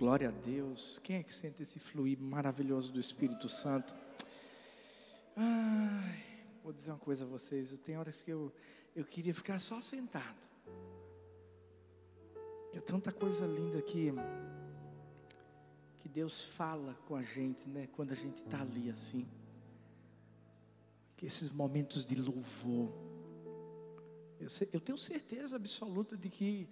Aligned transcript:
Glória 0.00 0.30
a 0.30 0.32
Deus. 0.32 0.98
Quem 1.04 1.16
é 1.16 1.22
que 1.22 1.30
sente 1.30 1.60
esse 1.60 1.78
fluir 1.78 2.18
maravilhoso 2.18 2.90
do 2.90 2.98
Espírito 2.98 3.50
Santo? 3.50 3.94
Ai, 5.36 6.24
vou 6.64 6.72
dizer 6.72 6.90
uma 6.90 6.98
coisa 6.98 7.26
a 7.26 7.28
vocês. 7.28 7.78
Tem 7.80 7.98
horas 7.98 8.22
que 8.22 8.30
eu, 8.30 8.50
eu 8.96 9.04
queria 9.04 9.34
ficar 9.34 9.58
só 9.58 9.78
sentado. 9.82 10.48
É 12.72 12.80
tanta 12.80 13.12
coisa 13.12 13.46
linda 13.46 13.82
que, 13.82 14.10
que 15.98 16.08
Deus 16.08 16.44
fala 16.44 16.94
com 17.06 17.14
a 17.14 17.22
gente, 17.22 17.68
né? 17.68 17.86
Quando 17.92 18.12
a 18.12 18.16
gente 18.16 18.36
está 18.36 18.62
ali 18.62 18.88
assim. 18.88 19.28
Que 21.14 21.26
esses 21.26 21.52
momentos 21.52 22.06
de 22.06 22.14
louvor. 22.14 22.90
Eu, 24.40 24.48
eu 24.72 24.80
tenho 24.80 24.96
certeza 24.96 25.56
absoluta 25.56 26.16
de 26.16 26.30
que 26.30 26.66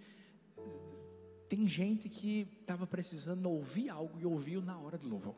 tem 1.48 1.66
gente 1.66 2.08
que 2.08 2.46
estava 2.60 2.86
precisando 2.86 3.48
ouvir 3.48 3.88
algo 3.88 4.20
e 4.20 4.26
ouviu 4.26 4.60
na 4.60 4.78
hora 4.78 4.98
do 4.98 5.08
louvor. 5.08 5.34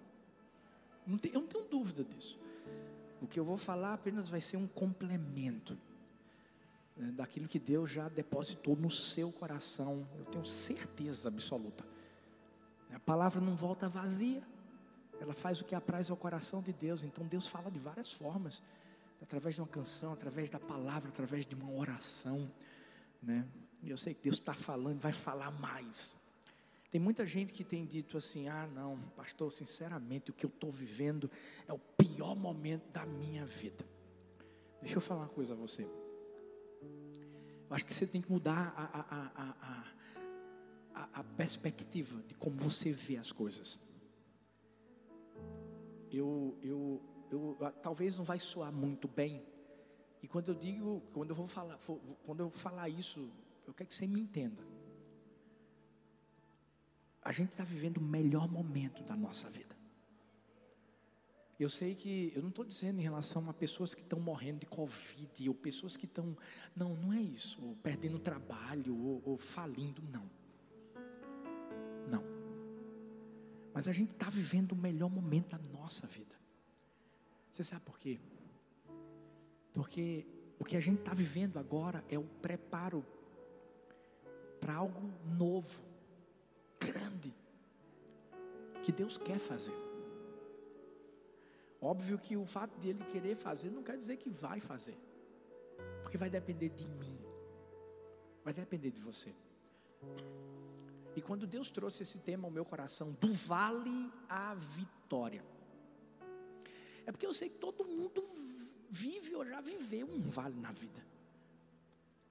Não 1.06 1.16
tem, 1.16 1.32
eu 1.32 1.40
não 1.40 1.48
tenho 1.48 1.64
dúvida 1.64 2.04
disso. 2.04 2.38
O 3.22 3.26
que 3.26 3.38
eu 3.38 3.44
vou 3.44 3.56
falar 3.56 3.94
apenas 3.94 4.28
vai 4.28 4.40
ser 4.40 4.56
um 4.56 4.66
complemento 4.66 5.78
né, 6.96 7.12
daquilo 7.12 7.46
que 7.46 7.58
Deus 7.58 7.90
já 7.90 8.08
depositou 8.08 8.76
no 8.76 8.90
seu 8.90 9.30
coração. 9.30 10.06
Eu 10.18 10.24
tenho 10.24 10.46
certeza 10.46 11.28
absoluta. 11.28 11.84
A 12.92 12.98
palavra 12.98 13.40
não 13.40 13.54
volta 13.54 13.88
vazia. 13.88 14.42
Ela 15.20 15.34
faz 15.34 15.60
o 15.60 15.64
que 15.64 15.74
apraz 15.74 16.10
ao 16.10 16.16
coração 16.16 16.62
de 16.62 16.72
Deus. 16.72 17.04
Então 17.04 17.24
Deus 17.26 17.46
fala 17.46 17.70
de 17.70 17.78
várias 17.78 18.10
formas. 18.10 18.62
Através 19.22 19.54
de 19.54 19.60
uma 19.60 19.68
canção, 19.68 20.14
através 20.14 20.48
da 20.48 20.58
palavra, 20.58 21.10
através 21.10 21.44
de 21.46 21.54
uma 21.54 21.70
oração. 21.72 22.50
Né? 23.22 23.46
E 23.82 23.90
eu 23.90 23.96
sei 23.96 24.14
que 24.14 24.22
Deus 24.22 24.36
está 24.36 24.54
falando, 24.54 25.00
vai 25.00 25.12
falar 25.12 25.50
mais. 25.50 26.14
Tem 26.90 27.00
muita 27.00 27.24
gente 27.26 27.52
que 27.52 27.64
tem 27.64 27.86
dito 27.86 28.16
assim: 28.16 28.48
ah, 28.48 28.66
não, 28.66 28.98
pastor, 29.16 29.52
sinceramente, 29.52 30.30
o 30.30 30.34
que 30.34 30.44
eu 30.44 30.50
estou 30.50 30.70
vivendo 30.70 31.30
é 31.68 31.72
o 31.72 31.78
pior 31.78 32.34
momento 32.34 32.90
da 32.90 33.06
minha 33.06 33.46
vida. 33.46 33.84
Deixa 34.80 34.96
eu 34.96 35.00
falar 35.00 35.22
uma 35.22 35.28
coisa 35.28 35.54
a 35.54 35.56
você. 35.56 35.82
Eu 35.82 37.76
acho 37.76 37.84
que 37.84 37.94
você 37.94 38.06
tem 38.06 38.20
que 38.20 38.30
mudar 38.30 38.74
a, 38.76 39.00
a, 39.00 39.84
a, 40.94 41.20
a 41.20 41.24
perspectiva 41.24 42.20
de 42.26 42.34
como 42.34 42.56
você 42.56 42.90
vê 42.90 43.16
as 43.16 43.30
coisas. 43.30 43.78
Eu, 46.10 46.58
eu, 46.60 47.00
eu, 47.30 47.56
talvez 47.80 48.16
não 48.16 48.24
vai 48.24 48.40
soar 48.40 48.72
muito 48.72 49.06
bem. 49.06 49.46
E 50.20 50.26
quando 50.26 50.48
eu 50.48 50.54
digo, 50.54 51.00
quando 51.12 51.30
eu 51.30 51.36
vou 51.36 51.46
falar, 51.46 51.78
quando 52.24 52.40
eu 52.40 52.50
falar 52.50 52.88
isso 52.88 53.30
eu 53.70 53.74
quero 53.74 53.88
que 53.88 53.94
você 53.94 54.06
me 54.06 54.20
entenda. 54.20 54.62
A 57.22 57.30
gente 57.30 57.50
está 57.50 57.62
vivendo 57.62 57.98
o 57.98 58.02
melhor 58.02 58.50
momento 58.50 59.02
da 59.04 59.14
nossa 59.14 59.48
vida. 59.48 59.76
Eu 61.58 61.70
sei 61.70 61.94
que, 61.94 62.32
eu 62.34 62.42
não 62.42 62.48
estou 62.48 62.64
dizendo 62.64 62.98
em 62.98 63.02
relação 63.02 63.48
a 63.48 63.52
pessoas 63.52 63.94
que 63.94 64.00
estão 64.00 64.18
morrendo 64.18 64.60
de 64.60 64.66
Covid, 64.66 65.48
ou 65.48 65.54
pessoas 65.54 65.96
que 65.96 66.06
estão, 66.06 66.36
não, 66.74 66.96
não 66.96 67.12
é 67.12 67.20
isso, 67.20 67.64
ou 67.64 67.76
perdendo 67.76 68.18
trabalho, 68.18 68.96
ou, 68.96 69.22
ou 69.24 69.38
falindo, 69.38 70.02
não. 70.10 70.28
Não. 72.10 72.24
Mas 73.72 73.86
a 73.86 73.92
gente 73.92 74.12
está 74.12 74.28
vivendo 74.28 74.72
o 74.72 74.76
melhor 74.76 75.10
momento 75.10 75.50
da 75.50 75.58
nossa 75.58 76.06
vida. 76.06 76.34
Você 77.52 77.62
sabe 77.62 77.84
por 77.84 77.98
quê? 77.98 78.18
Porque 79.72 80.26
o 80.58 80.64
que 80.64 80.76
a 80.76 80.80
gente 80.80 81.00
está 81.00 81.14
vivendo 81.14 81.58
agora 81.58 82.02
é 82.08 82.18
o 82.18 82.24
preparo 82.24 83.04
para 84.60 84.74
algo 84.74 85.10
novo, 85.38 85.80
grande, 86.78 87.34
que 88.82 88.92
Deus 88.92 89.16
quer 89.16 89.38
fazer. 89.38 89.74
Óbvio 91.80 92.18
que 92.18 92.36
o 92.36 92.44
fato 92.44 92.78
de 92.78 92.90
Ele 92.90 93.04
querer 93.04 93.36
fazer 93.36 93.70
não 93.70 93.82
quer 93.82 93.96
dizer 93.96 94.18
que 94.18 94.28
vai 94.28 94.60
fazer, 94.60 94.98
porque 96.02 96.18
vai 96.18 96.28
depender 96.28 96.68
de 96.68 96.86
mim, 96.86 97.18
vai 98.44 98.52
depender 98.52 98.90
de 98.90 99.00
você. 99.00 99.34
E 101.16 101.22
quando 101.22 101.46
Deus 101.46 101.70
trouxe 101.70 102.02
esse 102.02 102.18
tema 102.18 102.46
ao 102.46 102.50
meu 102.50 102.64
coração, 102.64 103.12
do 103.12 103.32
vale 103.32 104.12
à 104.28 104.54
vitória, 104.54 105.42
é 107.06 107.10
porque 107.10 107.26
eu 107.26 107.34
sei 107.34 107.48
que 107.48 107.58
todo 107.58 107.84
mundo 107.84 108.22
vive 108.90 109.34
ou 109.34 109.44
já 109.44 109.60
viveu 109.60 110.06
um 110.06 110.20
vale 110.28 110.56
na 110.60 110.70
vida. 110.70 111.09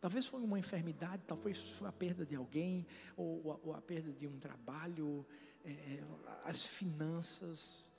Talvez 0.02 0.26
foi 0.26 0.42
uma 0.42 0.58
enfermidade, 0.58 1.24
talvez 1.28 1.60
foi 1.60 1.88
a 1.88 1.92
perda 1.92 2.26
de 2.26 2.36
alguém, 2.36 2.86
ou, 3.18 3.60
ou 3.64 3.74
a 3.74 3.82
perda 3.82 4.12
de 4.14 4.28
um 4.28 4.40
trabalho, 4.40 5.26
é, 5.64 5.72
é, 5.72 6.04
as 6.46 6.66
finanças. 6.66 7.92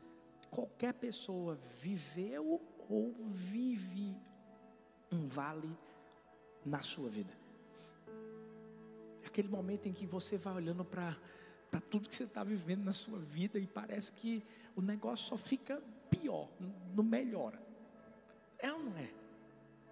Qualquer 0.50 0.94
pessoa 0.94 1.58
viveu 1.80 2.60
ou 2.88 3.14
vive 3.28 4.16
um 5.12 5.28
vale 5.28 5.76
na 6.64 6.80
sua 6.80 7.10
vida. 7.10 7.32
É 9.22 9.26
aquele 9.26 9.48
momento 9.48 9.86
em 9.86 9.92
que 9.92 10.06
você 10.06 10.38
vai 10.38 10.54
olhando 10.54 10.84
para 10.84 11.16
tudo 11.90 12.08
que 12.08 12.14
você 12.14 12.24
está 12.24 12.42
vivendo 12.42 12.82
na 12.82 12.94
sua 12.94 13.18
vida 13.18 13.58
e 13.58 13.66
parece 13.66 14.10
que 14.12 14.42
o 14.74 14.80
negócio 14.80 15.28
só 15.28 15.36
fica 15.36 15.82
pior, 16.08 16.48
não 16.94 17.04
melhora. 17.04 17.60
É 18.58 18.72
ou 18.72 18.80
não 18.80 18.96
é? 18.96 19.19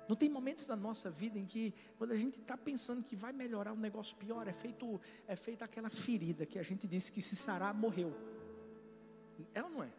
Não 0.09 0.17
tem 0.17 0.31
momentos 0.31 0.65
da 0.65 0.75
nossa 0.75 1.11
vida 1.11 1.39
em 1.39 1.45
que, 1.45 1.75
quando 1.99 2.13
a 2.13 2.17
gente 2.17 2.41
está 2.41 2.57
pensando 2.57 3.05
que 3.05 3.15
vai 3.15 3.33
melhorar, 3.33 3.73
o 3.73 3.77
um 3.77 3.81
negócio 3.81 4.17
pior, 4.17 4.49
é 4.49 4.53
feito, 4.53 4.99
é 5.27 5.37
feita 5.37 5.67
aquela 5.67 5.91
ferida 5.91 6.47
que 6.47 6.59
a 6.59 6.63
gente 6.63 6.89
disse 6.89 7.13
que 7.13 7.21
se 7.21 7.37
sarar, 7.37 7.75
morreu. 7.75 8.17
É 9.55 9.63
ou 9.63 9.69
não 9.69 9.85
é? 9.85 9.91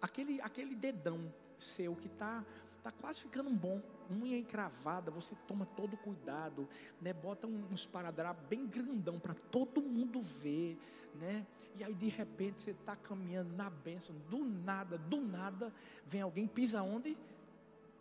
Aquele, 0.00 0.40
aquele 0.42 0.74
dedão 0.74 1.32
seu 1.58 1.96
que 1.96 2.06
está 2.06 2.44
tá 2.82 2.90
quase 2.90 3.20
ficando 3.20 3.50
bom, 3.50 3.82
unha 4.10 4.38
encravada, 4.38 5.10
você 5.10 5.34
toma 5.46 5.66
todo 5.66 5.96
cuidado, 5.96 6.68
né? 7.00 7.12
Bota 7.12 7.46
uns 7.46 7.86
paradrapos 7.86 8.46
bem 8.46 8.66
grandão 8.66 9.18
para 9.18 9.34
todo 9.34 9.82
mundo 9.82 10.20
ver, 10.22 10.78
né? 11.14 11.46
E 11.76 11.84
aí 11.84 11.94
de 11.94 12.08
repente 12.08 12.62
você 12.62 12.70
está 12.70 12.96
caminhando 12.96 13.54
na 13.54 13.70
bênção, 13.70 14.14
do 14.28 14.44
nada, 14.44 14.98
do 14.98 15.20
nada, 15.20 15.72
vem 16.06 16.22
alguém, 16.22 16.46
pisa 16.46 16.82
onde? 16.82 17.16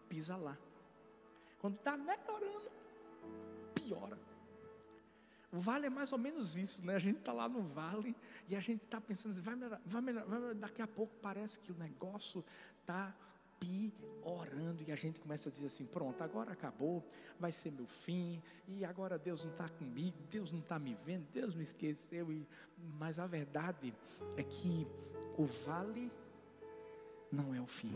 Pisa 0.08 0.36
lá. 0.36 0.58
Quando 1.59 1.75
está 1.75 1.97
melhorando, 1.97 2.72
piora. 3.75 4.18
O 5.52 5.59
vale 5.59 5.88
é 5.88 5.90
mais 5.90 6.12
ou 6.12 6.18
menos 6.18 6.56
isso, 6.56 6.86
né? 6.86 6.96
A 6.96 7.00
gente 7.00 7.20
está 7.20 7.34
lá 7.34 7.50
no 7.50 7.62
vale 7.62 8.16
e 8.47 8.56
a 8.56 8.59
gente 8.59 8.84
está 8.84 9.02
pensando, 9.02 9.31
assim, 9.31 9.42
vai 9.42 9.56
melhorar, 9.56 9.81
vai 9.86 10.02
melhorar, 10.02 10.25
vai 10.25 10.40
melhorar. 10.40 10.56
Daqui 10.56 10.81
a 10.81 10.88
pouco 10.88 11.14
parece 11.22 11.59
que 11.59 11.72
o 11.72 11.75
negócio 11.75 12.46
está 12.81 13.14
piorando 13.59 14.84
e 14.88 14.92
a 14.92 14.96
gente 14.96 15.19
começa 15.19 15.50
a 15.50 15.52
dizer 15.52 15.68
assim: 15.68 15.86
pronto, 15.86 16.24
agora 16.24 16.52
acabou, 16.52 17.03
vai 17.40 17.52
ser 17.52 17.72
meu 17.72 17.88
fim, 17.88 18.42
e 18.68 18.86
agora 18.86 19.18
Deus 19.18 19.44
não 19.44 19.52
está 19.52 19.68
comigo, 19.68 20.18
Deus 20.30 20.52
não 20.52 20.59
está 20.59 20.78
me 20.78 20.96
vendo, 21.03 21.25
Deus 21.34 21.56
me 21.56 21.64
esqueceu. 21.64 22.31
E... 22.31 22.48
Mas 23.00 23.19
a 23.19 23.25
verdade 23.25 23.94
é 24.38 24.44
que 24.44 24.88
o 25.36 25.46
vale 25.46 26.12
não 27.31 27.53
é 27.53 27.59
o 27.59 27.68
fim, 27.68 27.94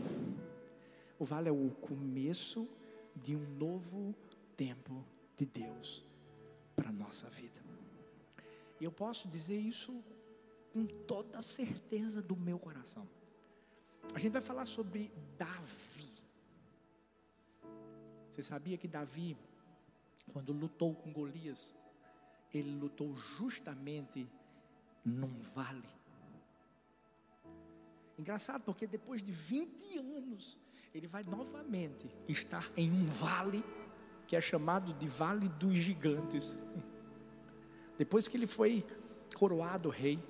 o 1.18 1.24
vale 1.24 1.48
é 1.48 1.52
o 1.52 1.70
começo 1.80 2.68
de 3.16 3.34
um 3.36 3.46
novo 3.56 4.14
tempo 4.56 5.04
de 5.36 5.46
Deus 5.46 6.04
para 6.74 6.88
a 6.88 6.92
nossa 6.92 7.28
vida. 7.28 7.62
E 8.80 8.84
eu 8.84 8.92
posso 8.92 9.28
dizer 9.28 9.58
isso 9.58 10.04
com 10.72 10.86
toda 10.86 11.38
a 11.38 11.42
certeza 11.42 12.20
do 12.20 12.36
meu 12.36 12.58
coração. 12.58 13.08
A 14.12 14.18
gente 14.18 14.32
vai 14.32 14.42
falar 14.42 14.66
sobre 14.66 15.12
Davi. 15.38 16.08
Você 18.30 18.42
sabia 18.42 18.76
que 18.76 18.88
Davi, 18.88 19.36
quando 20.32 20.52
lutou 20.52 20.94
com 20.94 21.12
Golias, 21.12 21.74
ele 22.52 22.72
lutou 22.72 23.14
justamente 23.14 24.28
num 25.04 25.38
vale. 25.54 25.86
Engraçado, 28.18 28.62
porque 28.64 28.86
depois 28.86 29.22
de 29.22 29.32
20 29.32 29.98
anos, 29.98 30.58
ele 30.94 31.08
vai 31.08 31.24
novamente 31.24 32.08
estar 32.28 32.68
em 32.76 32.88
um 32.88 33.04
vale 33.06 33.64
que 34.28 34.36
é 34.36 34.40
chamado 34.40 34.94
de 34.94 35.08
Vale 35.08 35.48
dos 35.48 35.74
Gigantes. 35.74 36.56
Depois 37.98 38.28
que 38.28 38.36
ele 38.36 38.46
foi 38.46 38.86
coroado 39.36 39.88
rei, 39.88 40.22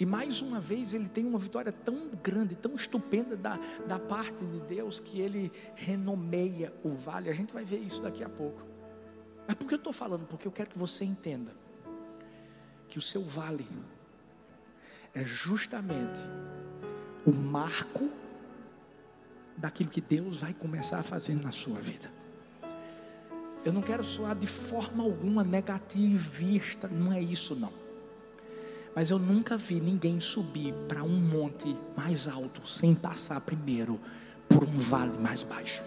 e 0.00 0.04
mais 0.04 0.42
uma 0.42 0.58
vez 0.58 0.92
ele 0.92 1.08
tem 1.08 1.24
uma 1.24 1.38
vitória 1.38 1.70
tão 1.70 2.08
grande, 2.20 2.56
tão 2.56 2.74
estupenda 2.74 3.36
da, 3.36 3.56
da 3.86 4.00
parte 4.00 4.44
de 4.44 4.60
Deus, 4.62 4.98
que 4.98 5.20
ele 5.20 5.52
renomeia 5.76 6.74
o 6.82 6.90
vale. 6.90 7.30
A 7.30 7.32
gente 7.32 7.54
vai 7.54 7.64
ver 7.64 7.78
isso 7.78 8.02
daqui 8.02 8.24
a 8.24 8.28
pouco. 8.28 8.66
Mas 9.46 9.56
por 9.56 9.68
que 9.68 9.74
eu 9.74 9.78
estou 9.78 9.92
falando? 9.92 10.26
Porque 10.26 10.48
eu 10.48 10.52
quero 10.52 10.70
que 10.70 10.78
você 10.78 11.04
entenda 11.04 11.52
que 12.88 12.98
o 12.98 13.02
seu 13.02 13.22
vale 13.22 13.66
é 15.14 15.24
justamente 15.24 16.18
o 17.24 17.30
marco 17.30 18.10
daquilo 19.56 19.90
que 19.90 20.00
Deus 20.00 20.38
vai 20.38 20.52
começar 20.52 20.98
a 20.98 21.02
fazer 21.02 21.34
na 21.34 21.50
sua 21.50 21.80
vida. 21.80 22.10
Eu 23.64 23.72
não 23.72 23.80
quero 23.80 24.04
soar 24.04 24.34
de 24.36 24.46
forma 24.46 25.02
alguma 25.02 25.42
negativista, 25.42 26.86
não 26.86 27.12
é 27.12 27.20
isso 27.20 27.54
não. 27.56 27.72
Mas 28.94 29.10
eu 29.10 29.18
nunca 29.18 29.56
vi 29.56 29.80
ninguém 29.80 30.20
subir 30.20 30.74
para 30.86 31.02
um 31.02 31.18
monte 31.18 31.74
mais 31.96 32.28
alto 32.28 32.68
sem 32.68 32.94
passar 32.94 33.40
primeiro 33.40 33.98
por 34.48 34.64
um 34.64 34.78
vale 34.78 35.18
mais 35.18 35.42
baixo. 35.42 35.82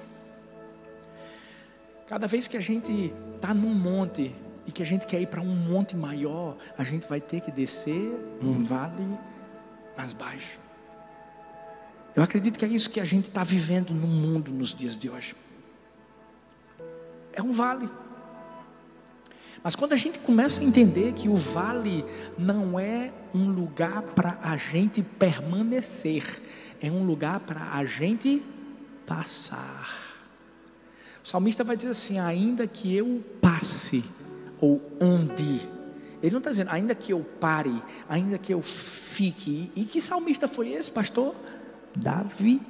Cada 2.07 2.27
vez 2.27 2.47
que 2.47 2.57
a 2.57 2.61
gente 2.61 3.13
está 3.35 3.53
num 3.53 3.73
monte 3.73 4.33
e 4.65 4.71
que 4.71 4.81
a 4.81 4.85
gente 4.85 5.05
quer 5.05 5.21
ir 5.21 5.27
para 5.27 5.41
um 5.41 5.55
monte 5.55 5.95
maior, 5.95 6.57
a 6.77 6.83
gente 6.83 7.07
vai 7.07 7.21
ter 7.21 7.41
que 7.41 7.51
descer 7.51 8.11
um 8.41 8.63
vale 8.63 9.17
mais 9.95 10.13
baixo. 10.13 10.59
Eu 12.17 12.23
acredito 12.23 12.57
que 12.57 12.65
é 12.65 12.67
isso 12.67 12.89
que 12.89 12.99
a 12.99 13.05
gente 13.05 13.25
está 13.25 13.43
vivendo 13.43 13.91
no 13.91 14.07
mundo 14.07 14.51
nos 14.51 14.73
dias 14.73 14.97
de 14.97 15.07
hoje. 15.07 15.35
É 17.31 17.43
um 17.43 17.51
vale. 17.51 17.87
Mas 19.63 19.75
quando 19.75 19.93
a 19.93 19.97
gente 19.97 20.17
começa 20.17 20.61
a 20.61 20.63
entender 20.63 21.13
que 21.13 21.29
o 21.29 21.35
vale 21.35 22.03
não 22.35 22.79
é 22.79 23.13
um 23.35 23.51
lugar 23.51 24.01
para 24.01 24.39
a 24.41 24.57
gente 24.57 25.03
permanecer, 25.03 26.41
é 26.81 26.89
um 26.89 27.05
lugar 27.05 27.39
para 27.41 27.73
a 27.73 27.85
gente 27.85 28.43
passar. 29.05 30.17
O 31.23 31.27
salmista 31.27 31.63
vai 31.63 31.77
dizer 31.77 31.91
assim: 31.91 32.17
ainda 32.17 32.65
que 32.65 32.95
eu 32.95 33.23
passe 33.39 34.03
ou 34.59 34.81
ande, 34.99 35.61
ele 36.23 36.31
não 36.31 36.39
está 36.39 36.49
dizendo, 36.49 36.71
ainda 36.71 36.95
que 36.95 37.13
eu 37.13 37.19
pare, 37.39 37.79
ainda 38.09 38.39
que 38.39 38.51
eu 38.51 38.63
fique. 38.63 39.71
E 39.75 39.85
que 39.85 40.01
salmista 40.01 40.47
foi 40.47 40.69
esse, 40.69 40.89
pastor? 40.89 41.35
Davi. 41.97 42.61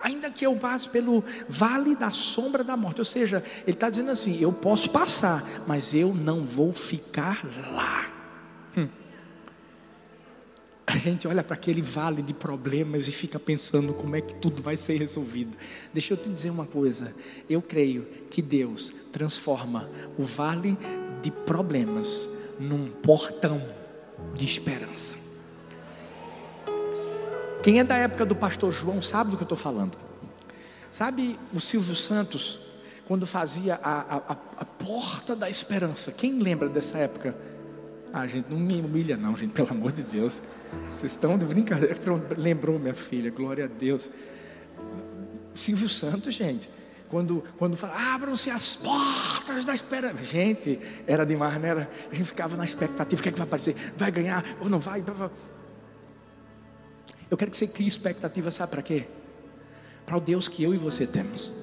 Ainda 0.00 0.30
que 0.30 0.46
eu 0.46 0.56
passe 0.56 0.88
pelo 0.88 1.22
vale 1.48 1.94
da 1.94 2.10
sombra 2.10 2.64
da 2.64 2.76
morte. 2.76 3.00
Ou 3.00 3.04
seja, 3.04 3.44
ele 3.62 3.72
está 3.72 3.90
dizendo 3.90 4.10
assim: 4.10 4.40
eu 4.40 4.52
posso 4.52 4.88
passar, 4.90 5.44
mas 5.66 5.92
eu 5.94 6.14
não 6.14 6.44
vou 6.44 6.72
ficar 6.72 7.44
lá. 7.72 8.08
Hum. 8.76 8.88
A 10.86 10.96
gente 10.96 11.28
olha 11.28 11.44
para 11.44 11.54
aquele 11.54 11.82
vale 11.82 12.22
de 12.22 12.32
problemas 12.32 13.08
e 13.08 13.12
fica 13.12 13.38
pensando 13.38 13.92
como 13.92 14.16
é 14.16 14.22
que 14.22 14.34
tudo 14.36 14.62
vai 14.62 14.76
ser 14.76 14.96
resolvido. 14.96 15.56
Deixa 15.92 16.14
eu 16.14 16.16
te 16.16 16.30
dizer 16.30 16.48
uma 16.48 16.66
coisa. 16.66 17.14
Eu 17.48 17.60
creio 17.60 18.06
que 18.30 18.40
Deus 18.40 18.90
transforma 19.12 19.88
o 20.18 20.24
vale 20.24 20.78
de 21.22 21.30
problemas 21.30 22.28
num 22.58 22.88
portão 22.88 23.62
de 24.34 24.46
esperança. 24.46 25.19
Quem 27.62 27.78
é 27.78 27.84
da 27.84 27.96
época 27.96 28.24
do 28.24 28.34
pastor 28.34 28.72
João 28.72 29.02
sabe 29.02 29.30
do 29.30 29.36
que 29.36 29.42
eu 29.42 29.44
estou 29.44 29.58
falando. 29.58 29.96
Sabe 30.90 31.38
o 31.52 31.60
Silvio 31.60 31.94
Santos, 31.94 32.60
quando 33.06 33.26
fazia 33.26 33.78
a, 33.82 34.16
a, 34.16 34.36
a, 34.58 34.64
porta 34.64 35.36
da 35.36 35.48
esperança? 35.48 36.10
Quem 36.10 36.38
lembra 36.38 36.68
dessa 36.68 36.98
época? 36.98 37.36
Ah, 38.12 38.26
gente, 38.26 38.50
não 38.50 38.58
me 38.58 38.80
humilha, 38.80 39.16
não, 39.16 39.36
gente, 39.36 39.52
pelo 39.54 39.70
amor 39.70 39.92
de 39.92 40.02
Deus. 40.02 40.40
Vocês 40.92 41.12
estão 41.12 41.38
de 41.38 41.44
brincadeira. 41.44 41.96
Lembrou, 42.36 42.78
minha 42.78 42.94
filha, 42.94 43.30
glória 43.30 43.66
a 43.66 43.68
Deus. 43.68 44.08
Silvio 45.54 45.88
Santos, 45.88 46.34
gente, 46.34 46.68
quando, 47.08 47.44
quando 47.58 47.76
fala, 47.76 48.14
abram-se 48.14 48.50
as 48.50 48.76
portas 48.76 49.64
da 49.64 49.74
esperança. 49.74 50.22
Gente, 50.22 50.80
era 51.06 51.26
demais, 51.26 51.60
né? 51.60 51.68
Era, 51.68 51.90
a 52.10 52.14
gente 52.14 52.26
ficava 52.26 52.56
na 52.56 52.64
expectativa: 52.64 53.20
o 53.20 53.22
que, 53.22 53.28
é 53.28 53.32
que 53.32 53.38
vai 53.38 53.46
aparecer? 53.46 53.76
Vai 53.96 54.10
ganhar 54.10 54.44
ou 54.60 54.68
não 54.68 54.80
vai? 54.80 55.04
Eu 57.30 57.36
quero 57.36 57.50
que 57.50 57.56
você 57.56 57.66
crie 57.66 57.86
expectativa, 57.86 58.50
sabe 58.50 58.72
para 58.72 58.82
quê? 58.82 59.04
Para 60.04 60.16
o 60.16 60.20
Deus 60.20 60.48
que 60.48 60.62
eu 60.62 60.74
e 60.74 60.76
você 60.76 61.06
temos. 61.06 61.59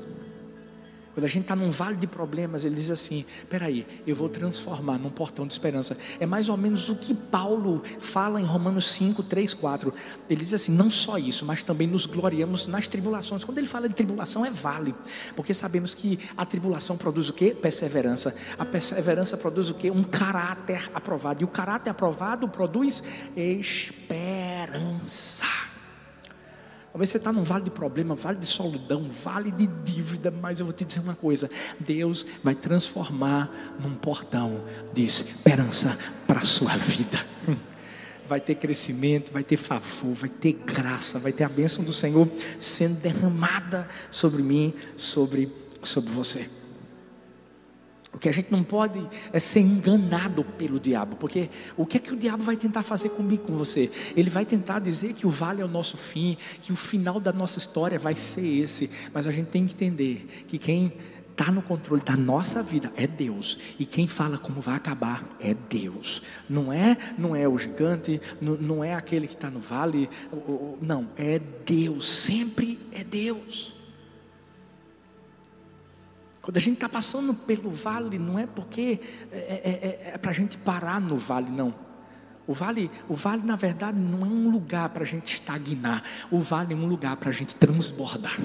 Quando 1.17 1.25
a 1.25 1.29
gente 1.29 1.45
está 1.45 1.55
num 1.55 1.71
vale 1.71 1.95
de 1.95 2.05
problemas, 2.05 2.63
ele 2.63 2.75
diz 2.75 2.91
assim: 2.91 3.25
peraí, 3.49 3.87
eu 4.05 4.15
vou 4.15 4.29
transformar 4.29 4.99
num 4.99 5.09
portão 5.09 5.47
de 5.47 5.53
esperança. 5.53 5.97
É 6.19 6.27
mais 6.27 6.47
ou 6.47 6.55
menos 6.55 6.89
o 6.89 6.95
que 6.95 7.15
Paulo 7.15 7.81
fala 7.99 8.39
em 8.39 8.43
Romanos 8.43 8.87
5, 8.91 9.23
3, 9.23 9.51
4. 9.55 9.91
Ele 10.29 10.43
diz 10.43 10.53
assim: 10.53 10.71
não 10.73 10.91
só 10.91 11.17
isso, 11.17 11.43
mas 11.43 11.63
também 11.63 11.87
nos 11.87 12.05
gloriamos 12.05 12.67
nas 12.67 12.87
tribulações. 12.87 13.43
Quando 13.43 13.57
ele 13.57 13.65
fala 13.65 13.89
de 13.89 13.95
tribulação, 13.95 14.45
é 14.45 14.51
vale, 14.51 14.93
porque 15.35 15.55
sabemos 15.55 15.95
que 15.95 16.19
a 16.37 16.45
tribulação 16.45 16.95
produz 16.95 17.29
o 17.29 17.33
que? 17.33 17.49
Perseverança. 17.49 18.35
A 18.55 18.63
perseverança 18.63 19.35
produz 19.35 19.71
o 19.71 19.73
que? 19.73 19.89
Um 19.89 20.03
caráter 20.03 20.87
aprovado. 20.93 21.41
E 21.41 21.45
o 21.45 21.47
caráter 21.47 21.89
aprovado 21.89 22.47
produz 22.47 23.01
esperança. 23.35 24.07
Talvez 26.91 27.09
você 27.09 27.17
está 27.17 27.31
num 27.31 27.43
vale 27.43 27.65
de 27.65 27.69
problema, 27.69 28.15
vale 28.15 28.39
de 28.39 28.45
solidão, 28.45 29.07
vale 29.23 29.51
de 29.51 29.67
dívida, 29.67 30.31
mas 30.31 30.59
eu 30.59 30.65
vou 30.65 30.73
te 30.73 30.85
dizer 30.85 30.99
uma 30.99 31.15
coisa: 31.15 31.49
Deus 31.79 32.25
vai 32.43 32.55
transformar 32.55 33.49
num 33.79 33.93
portão 33.95 34.63
de 34.93 35.03
esperança 35.03 35.97
para 36.25 36.39
a 36.39 36.45
sua 36.45 36.75
vida. 36.77 37.17
Vai 38.27 38.41
ter 38.41 38.55
crescimento, 38.55 39.31
vai 39.31 39.41
ter 39.41 39.55
favor, 39.55 40.13
vai 40.13 40.27
ter 40.27 40.51
graça, 40.51 41.17
vai 41.17 41.31
ter 41.31 41.45
a 41.45 41.49
bênção 41.49 41.81
do 41.81 41.93
Senhor 41.93 42.27
sendo 42.59 42.99
derramada 42.99 43.87
sobre 44.11 44.43
mim, 44.43 44.73
sobre, 44.97 45.49
sobre 45.81 46.11
você. 46.11 46.45
O 48.17 48.19
que 48.19 48.27
a 48.27 48.31
gente 48.31 48.51
não 48.51 48.63
pode 48.63 48.99
é 49.31 49.39
ser 49.39 49.59
enganado 49.59 50.43
pelo 50.43 50.79
diabo, 50.79 51.15
porque 51.17 51.51
o 51.77 51.85
que 51.85 51.97
é 51.97 51.99
que 51.99 52.11
o 52.11 52.15
diabo 52.15 52.41
vai 52.41 52.57
tentar 52.57 52.81
fazer 52.81 53.09
comigo, 53.09 53.43
com 53.43 53.55
você? 53.55 53.91
Ele 54.15 54.27
vai 54.27 54.43
tentar 54.43 54.79
dizer 54.79 55.13
que 55.13 55.27
o 55.27 55.29
vale 55.29 55.61
é 55.61 55.65
o 55.65 55.67
nosso 55.67 55.97
fim, 55.97 56.35
que 56.63 56.73
o 56.73 56.75
final 56.75 57.19
da 57.19 57.31
nossa 57.31 57.59
história 57.59 57.99
vai 57.99 58.15
ser 58.15 58.63
esse, 58.63 58.89
mas 59.13 59.27
a 59.27 59.31
gente 59.31 59.49
tem 59.49 59.67
que 59.67 59.75
entender 59.75 60.27
que 60.47 60.57
quem 60.57 60.91
está 61.31 61.51
no 61.51 61.61
controle 61.61 62.01
da 62.01 62.17
nossa 62.17 62.63
vida 62.63 62.91
é 62.95 63.05
Deus 63.05 63.59
e 63.77 63.85
quem 63.85 64.07
fala 64.07 64.39
como 64.39 64.61
vai 64.61 64.77
acabar 64.77 65.23
é 65.39 65.53
Deus. 65.53 66.23
Não 66.49 66.73
é, 66.73 66.97
não 67.19 67.35
é 67.35 67.47
o 67.47 67.55
gigante, 67.55 68.19
não, 68.41 68.55
não 68.55 68.83
é 68.83 68.95
aquele 68.95 69.27
que 69.27 69.35
está 69.35 69.51
no 69.51 69.59
vale, 69.59 70.09
não 70.81 71.07
é 71.15 71.39
Deus. 71.63 72.09
Sempre 72.11 72.79
é 72.91 73.03
Deus. 73.03 73.76
Quando 76.47 76.55
a 76.55 76.61
gente 76.61 76.75
está 76.75 76.88
passando 76.88 77.33
pelo 77.33 77.69
vale, 77.69 78.17
não 78.17 78.39
é 78.39 78.47
porque 78.47 79.01
é, 79.33 79.38
é, 79.38 80.11
é, 80.11 80.11
é 80.13 80.17
para 80.17 80.31
a 80.31 80.33
gente 80.33 80.55
parar 80.55 81.01
no 81.01 81.17
vale, 81.17 81.51
não. 81.51 81.75
O 82.47 82.53
vale, 82.53 82.89
o 83.09 83.15
vale, 83.15 83.44
na 83.44 83.57
verdade, 83.57 83.99
não 83.99 84.25
é 84.25 84.29
um 84.29 84.49
lugar 84.49 84.88
para 84.88 85.03
a 85.03 85.05
gente 85.05 85.33
estagnar. 85.33 86.01
O 86.31 86.39
vale 86.39 86.73
é 86.73 86.77
um 86.77 86.88
lugar 86.88 87.17
para 87.17 87.31
a 87.31 87.33
gente 87.33 87.53
transbordar. 87.53 88.38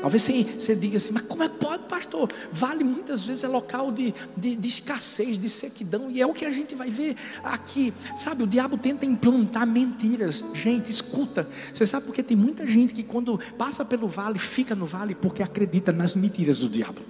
Talvez 0.00 0.22
você, 0.22 0.44
você 0.44 0.76
diga 0.76 0.96
assim, 0.96 1.12
mas 1.12 1.22
como 1.22 1.42
é 1.42 1.48
pode, 1.48 1.84
pastor? 1.84 2.30
Vale 2.52 2.84
muitas 2.84 3.24
vezes 3.24 3.44
é 3.44 3.48
local 3.48 3.90
de, 3.90 4.14
de, 4.36 4.56
de, 4.56 4.68
escassez, 4.68 5.38
de 5.38 5.48
sequidão, 5.48 6.10
e 6.10 6.20
é 6.20 6.26
o 6.26 6.32
que 6.32 6.44
a 6.44 6.50
gente 6.50 6.74
vai 6.74 6.90
ver 6.90 7.16
aqui. 7.42 7.92
Sabe, 8.16 8.42
o 8.42 8.46
diabo 8.46 8.76
tenta 8.78 9.04
implantar 9.04 9.66
mentiras. 9.66 10.44
Gente, 10.54 10.90
escuta. 10.90 11.48
Você 11.72 11.86
sabe 11.86 12.06
porque 12.06 12.22
tem 12.22 12.36
muita 12.36 12.66
gente 12.66 12.94
que 12.94 13.02
quando 13.02 13.38
passa 13.58 13.84
pelo 13.84 14.08
vale, 14.08 14.38
fica 14.38 14.74
no 14.74 14.86
vale 14.86 15.14
porque 15.14 15.42
acredita 15.42 15.92
nas 15.92 16.14
mentiras 16.14 16.60
do 16.60 16.68
diabo. 16.68 17.00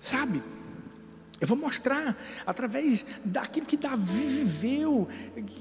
Sabe? 0.00 0.42
Eu 1.40 1.46
vou 1.46 1.56
mostrar 1.56 2.16
através 2.46 3.04
daquilo 3.24 3.66
que 3.66 3.76
Davi 3.76 4.26
viveu, 4.26 5.08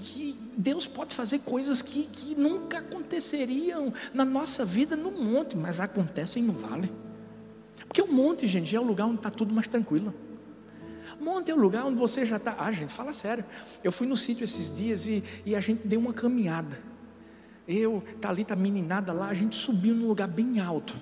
que 0.02 0.38
Deus 0.58 0.88
pode 0.88 1.14
fazer 1.14 1.40
coisas 1.40 1.82
que, 1.82 2.04
que 2.04 2.34
nunca 2.36 2.80
aconteceriam 2.80 3.94
na 4.14 4.24
nossa 4.24 4.64
vida 4.64 4.96
no 4.96 5.12
monte, 5.12 5.58
mas 5.58 5.80
acontecem 5.80 6.44
no 6.44 6.54
vale. 6.54 6.90
Porque 7.88 8.02
o 8.02 8.12
monte, 8.12 8.48
gente, 8.48 8.76
é 8.76 8.80
o 8.80 8.84
lugar 8.84 9.06
onde 9.06 9.18
está 9.18 9.30
tudo 9.30 9.54
mais 9.54 9.68
tranquilo. 9.68 10.14
Monte 11.20 11.50
é 11.50 11.56
o 11.56 11.58
lugar 11.58 11.86
onde 11.86 11.98
você 11.98 12.26
já 12.26 12.38
está. 12.38 12.56
Ah, 12.60 12.72
gente, 12.72 12.92
fala 12.92 13.14
sério. 13.14 13.44
Eu 13.84 13.92
fui 13.92 14.08
no 14.08 14.16
sítio 14.16 14.44
esses 14.44 14.76
dias 14.76 15.08
e, 15.08 15.24
e 15.46 15.56
a 15.56 15.60
gente 15.60 15.88
deu 15.88 16.00
uma 16.00 16.14
caminhada. 16.14 16.78
Eu, 17.68 18.04
Thalita, 18.22 18.54
a 18.54 18.58
meninada 18.58 19.12
lá, 19.12 19.28
a 19.28 19.34
gente 19.34 19.56
subiu 19.56 19.96
num 19.96 20.08
lugar 20.08 20.28
bem 20.28 20.60
alto. 20.60 20.94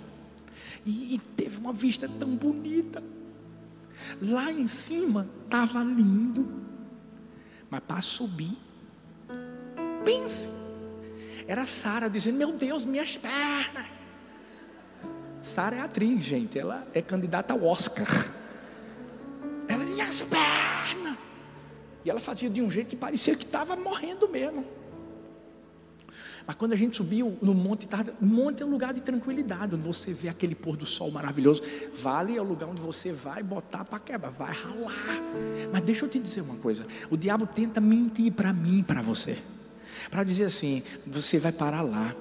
E, 0.86 1.16
e 1.16 1.20
teve 1.36 1.58
uma 1.58 1.74
vista 1.74 2.10
tão 2.20 2.30
bonita. 2.30 3.04
Lá 4.22 4.52
em 4.52 4.68
cima 4.68 5.28
estava 5.44 5.84
lindo, 5.84 6.62
mas 7.70 7.82
para 7.82 8.02
subir, 8.02 8.58
pense, 10.04 10.48
era 11.48 11.66
Sara 11.66 12.10
dizendo: 12.10 12.38
Meu 12.38 12.54
Deus, 12.54 12.86
minhas 12.86 13.18
pernas. 13.18 13.86
Sara 15.42 15.76
é 15.76 15.82
atriz, 15.82 16.24
gente, 16.24 16.58
ela 16.58 16.88
é 16.94 17.02
candidata 17.02 17.54
ao 17.54 17.64
Oscar. 17.64 18.08
Ela, 19.68 19.84
minhas 19.84 20.22
pernas. 20.22 21.18
E 22.06 22.10
ela 22.10 22.20
fazia 22.20 22.50
de 22.50 22.62
um 22.62 22.72
jeito 22.72 22.90
que 22.90 22.96
parecia 22.96 23.36
que 23.36 23.44
estava 23.44 23.76
morrendo 23.76 24.28
mesmo. 24.30 24.66
Mas 26.46 26.56
quando 26.58 26.74
a 26.74 26.76
gente 26.76 26.98
subiu 26.98 27.38
no 27.42 27.54
monte, 27.54 27.88
o 28.22 28.26
monte 28.26 28.62
é 28.62 28.66
um 28.66 28.70
lugar 28.70 28.94
de 28.94 29.02
tranquilidade, 29.02 29.76
onde 29.76 29.88
você 29.88 30.12
vê 30.12 30.28
aquele 30.28 30.54
pôr 30.54 30.76
do 30.76 30.86
sol 30.86 31.10
maravilhoso. 31.10 31.64
Vale 31.96 32.36
é 32.36 32.42
o 32.42 32.44
lugar 32.44 32.68
onde 32.68 32.82
você 32.82 33.14
vai 33.14 33.42
botar 33.42 33.86
para 33.86 34.00
quebrar, 34.00 34.32
vai 34.32 34.54
ralar. 34.54 35.22
Mas 35.72 35.82
deixa 35.84 36.06
eu 36.06 36.10
te 36.10 36.20
dizer 36.20 36.42
uma 36.42 36.56
coisa: 36.56 36.86
o 37.10 37.16
diabo 37.16 37.48
tenta 37.48 37.80
mentir 37.80 38.34
para 38.34 38.52
mim 38.52 38.84
para 38.84 39.02
você, 39.02 39.38
para 40.12 40.24
dizer 40.24 40.46
assim: 40.46 40.84
você 41.08 41.40
vai 41.40 41.52
parar 41.52 41.82
lá. 41.82 42.14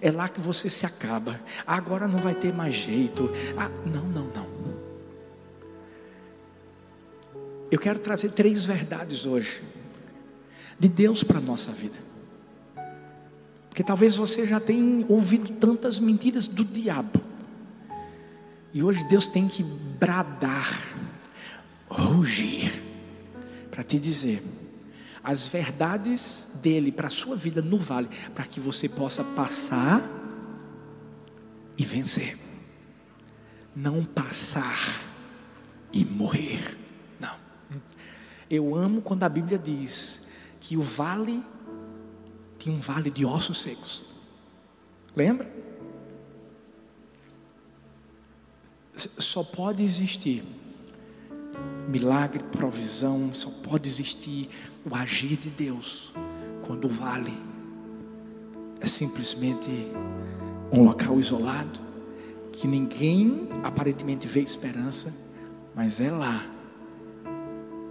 É 0.00 0.10
lá 0.10 0.28
que 0.28 0.40
você 0.40 0.68
se 0.68 0.84
acaba. 0.84 1.40
Agora 1.66 2.08
não 2.08 2.18
vai 2.18 2.34
ter 2.34 2.52
mais 2.52 2.74
jeito. 2.74 3.30
Ah, 3.56 3.70
não, 3.86 4.04
não, 4.04 4.26
não. 4.26 4.46
Eu 7.70 7.78
quero 7.78 7.98
trazer 7.98 8.30
três 8.30 8.64
verdades 8.64 9.26
hoje 9.26 9.62
de 10.78 10.88
Deus 10.88 11.22
para 11.22 11.38
a 11.38 11.40
nossa 11.40 11.72
vida. 11.72 12.05
Porque 13.76 13.84
talvez 13.84 14.16
você 14.16 14.46
já 14.46 14.58
tenha 14.58 15.04
ouvido 15.06 15.50
tantas 15.60 15.98
mentiras 15.98 16.48
do 16.48 16.64
diabo. 16.64 17.20
E 18.72 18.82
hoje 18.82 19.04
Deus 19.04 19.26
tem 19.26 19.46
que 19.46 19.62
bradar, 19.62 20.72
rugir, 21.86 22.72
para 23.70 23.84
te 23.84 23.98
dizer 23.98 24.42
as 25.22 25.46
verdades 25.46 26.52
dele 26.62 26.90
para 26.90 27.08
a 27.08 27.10
sua 27.10 27.36
vida 27.36 27.60
no 27.60 27.76
vale, 27.76 28.08
para 28.34 28.46
que 28.46 28.60
você 28.60 28.88
possa 28.88 29.22
passar 29.22 30.02
e 31.76 31.84
vencer. 31.84 32.34
Não 33.74 34.02
passar 34.02 35.02
e 35.92 36.02
morrer. 36.02 36.78
Não. 37.20 37.36
Eu 38.48 38.74
amo 38.74 39.02
quando 39.02 39.24
a 39.24 39.28
Bíblia 39.28 39.58
diz 39.58 40.28
que 40.62 40.78
o 40.78 40.82
vale 40.82 41.44
um 42.70 42.78
vale 42.78 43.10
de 43.10 43.24
ossos 43.24 43.62
secos. 43.62 44.04
Lembra? 45.14 45.50
Só 48.94 49.44
pode 49.44 49.84
existir 49.84 50.42
milagre, 51.88 52.42
provisão, 52.44 53.32
só 53.32 53.50
pode 53.62 53.88
existir 53.88 54.48
o 54.88 54.94
agir 54.94 55.36
de 55.36 55.50
Deus 55.50 56.12
quando 56.66 56.86
o 56.86 56.88
vale 56.88 57.32
é 58.80 58.86
simplesmente 58.86 59.70
um 60.72 60.82
local 60.82 61.18
isolado 61.18 61.80
que 62.52 62.66
ninguém 62.66 63.48
aparentemente 63.62 64.26
vê 64.26 64.40
esperança, 64.40 65.14
mas 65.74 66.00
é 66.00 66.10
lá 66.10 66.44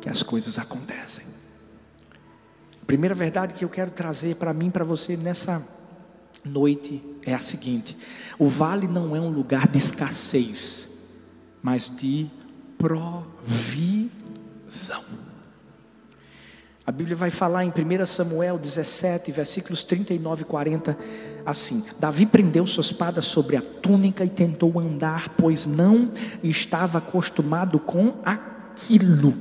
que 0.02 0.10
as 0.10 0.24
coisas 0.24 0.58
acontecem. 0.58 1.35
Primeira 2.88 3.16
verdade 3.16 3.54
que 3.54 3.66
eu 3.66 3.70
quero 3.70 3.92
trazer 3.92 4.36
para 4.36 4.54
mim, 4.54 4.70
para 4.70 4.86
você 4.86 5.18
nessa 5.18 5.62
noite 6.44 7.02
é 7.24 7.34
a 7.34 7.40
seguinte: 7.40 7.98
o 8.38 8.48
vale 8.48 8.88
não 8.88 9.16
é 9.16 9.20
um 9.20 9.30
lugar 9.30 9.68
de 9.68 9.78
escassez, 9.78 11.24
mas 11.64 11.90
de 11.90 12.28
provisão. 12.78 13.26
A 16.88 16.92
Bíblia 16.92 17.16
vai 17.16 17.32
falar 17.32 17.66
em 17.66 17.70
1 17.70 18.06
Samuel 18.06 18.60
17, 18.60 19.32
versículos 19.32 19.84
39 19.84 20.44
e 20.44 20.46
40, 20.46 20.96
assim: 21.44 21.84
Davi 22.00 22.28
prendeu 22.28 22.68
sua 22.68 22.82
espada 22.82 23.24
sobre 23.24 23.58
a 23.58 23.62
túnica 23.62 24.24
e 24.24 24.30
tentou 24.30 24.80
andar, 24.80 25.30
pois 25.30 25.66
não 25.66 26.12
estava 26.44 27.00
acostumado 27.00 27.80
com 27.80 28.14
aquilo. 28.24 29.34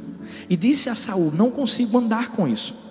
E 0.49 0.57
disse 0.57 0.89
a 0.89 0.95
Saul: 0.95 1.33
Não 1.33 1.51
consigo 1.51 1.99
andar 1.99 2.31
com 2.31 2.49
isso, 2.49 2.84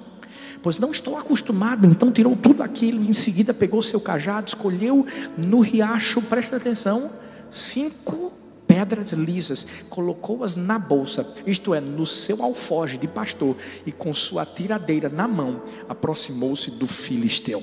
pois 0.64 0.80
não 0.80 0.92
estou 0.92 1.18
acostumado. 1.18 1.86
Então 1.86 2.12
tirou 2.12 2.36
tudo 2.36 2.64
aquilo, 2.64 3.04
em 3.04 3.14
seguida 3.14 3.54
pegou 3.54 3.84
seu 3.84 4.00
cajado, 4.00 4.48
escolheu 4.48 5.06
no 5.38 5.60
riacho, 5.60 6.22
presta 6.22 6.56
atenção, 6.56 7.12
cinco 7.52 8.32
pedras 8.66 9.12
lisas, 9.12 9.68
colocou-as 9.90 10.56
na 10.56 10.80
bolsa, 10.80 11.28
isto 11.46 11.76
é, 11.76 11.82
no 11.82 12.08
seu 12.08 12.42
alfoge 12.42 12.98
de 12.98 13.08
pastor, 13.08 13.56
e 13.86 13.92
com 13.92 14.12
sua 14.14 14.46
tiradeira 14.46 15.10
na 15.10 15.28
mão, 15.28 15.62
aproximou-se 15.88 16.72
do 16.72 16.88
filisteu. 16.88 17.62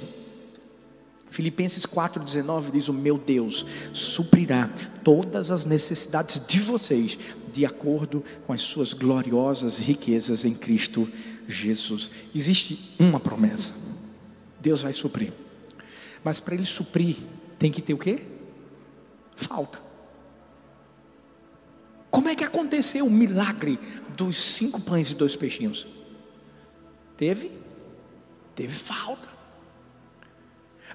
Filipenses 1.30 1.87
4,19 1.87 2.71
diz: 2.73 2.88
O 2.88 2.92
meu 2.92 3.16
Deus 3.16 3.64
suprirá 3.92 4.69
todas 5.02 5.50
as 5.50 5.64
necessidades 5.64 6.45
de 6.47 6.59
vocês, 6.59 7.16
de 7.52 7.64
acordo 7.64 8.23
com 8.47 8.52
as 8.52 8.61
suas 8.61 8.92
gloriosas 8.92 9.78
riquezas 9.78 10.45
em 10.45 10.54
Cristo 10.54 11.09
Jesus. 11.09 11.30
Existe 12.35 12.95
uma 12.99 13.21
promessa: 13.21 13.75
Deus 14.61 14.83
vai 14.83 14.92
suprir, 14.92 15.33
mas 16.23 16.40
para 16.40 16.54
Ele 16.54 16.66
suprir, 16.66 17.16
tem 17.59 17.71
que 17.71 17.83
ter 17.83 17.95
o 17.95 17.99
quê? 17.99 18.25
Falta. 19.37 19.78
Como 22.11 22.28
é 22.28 22.35
que 22.35 22.45
aconteceu 22.45 23.07
o 23.07 23.11
milagre 23.11 23.78
dos 24.16 24.37
cinco 24.37 24.80
pães 24.80 25.11
e 25.11 25.14
dois 25.14 25.37
peixinhos? 25.37 25.87
Teve? 27.16 27.50
Teve 28.54 28.75
falta. 28.75 29.28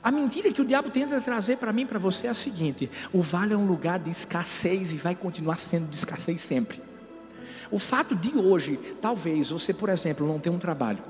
A 0.04 0.12
mentira 0.12 0.52
que 0.52 0.62
o 0.62 0.66
diabo 0.66 0.92
tenta 0.92 1.20
trazer 1.20 1.58
para 1.58 1.74
mim 1.74 1.86
para 1.86 1.98
você 1.98 2.28
é 2.28 2.30
a 2.30 2.34
seguinte: 2.34 2.90
o 3.12 3.22
vale 3.22 3.54
é 3.54 3.58
um 3.58 3.66
lugar 3.66 3.98
de 3.98 4.12
escassez 4.12 4.92
e 4.92 4.98
vai 4.98 5.16
continuar 5.16 5.58
sendo 5.58 5.90
de 5.90 5.96
escassez 5.96 6.42
sempre. 6.42 6.80
O 7.72 7.80
fato 7.80 8.16
de 8.16 8.38
hoje, 8.38 8.80
talvez 9.02 9.50
você, 9.50 9.74
por 9.74 9.90
exemplo, 9.90 10.28
não 10.28 10.40
ter 10.40 10.50
um 10.50 10.60
trabalho. 10.60 11.04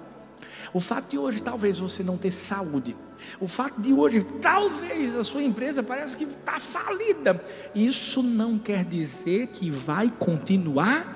O 0.74 0.80
fato 0.80 1.10
de 1.10 1.18
hoje, 1.18 1.42
talvez 1.42 1.80
você 1.80 2.04
não 2.04 2.18
ter 2.18 2.32
saúde. 2.32 2.96
O 3.40 3.48
fato 3.48 3.82
de 3.82 3.94
hoje, 3.94 4.24
talvez 4.42 5.16
a 5.16 5.24
sua 5.24 5.44
empresa 5.44 5.82
parece 5.82 6.16
que 6.18 6.26
está 6.26 6.60
falida. 6.60 7.44
Isso 7.74 8.22
não 8.22 8.58
quer 8.58 8.84
dizer 8.84 9.48
que 9.48 9.70
vai 9.70 10.10
continuar 10.10 11.16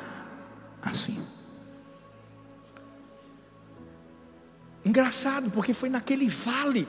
assim. 0.82 1.22
Engraçado, 4.84 5.52
porque 5.52 5.74
foi 5.74 5.90
naquele 5.90 6.28
vale 6.28 6.88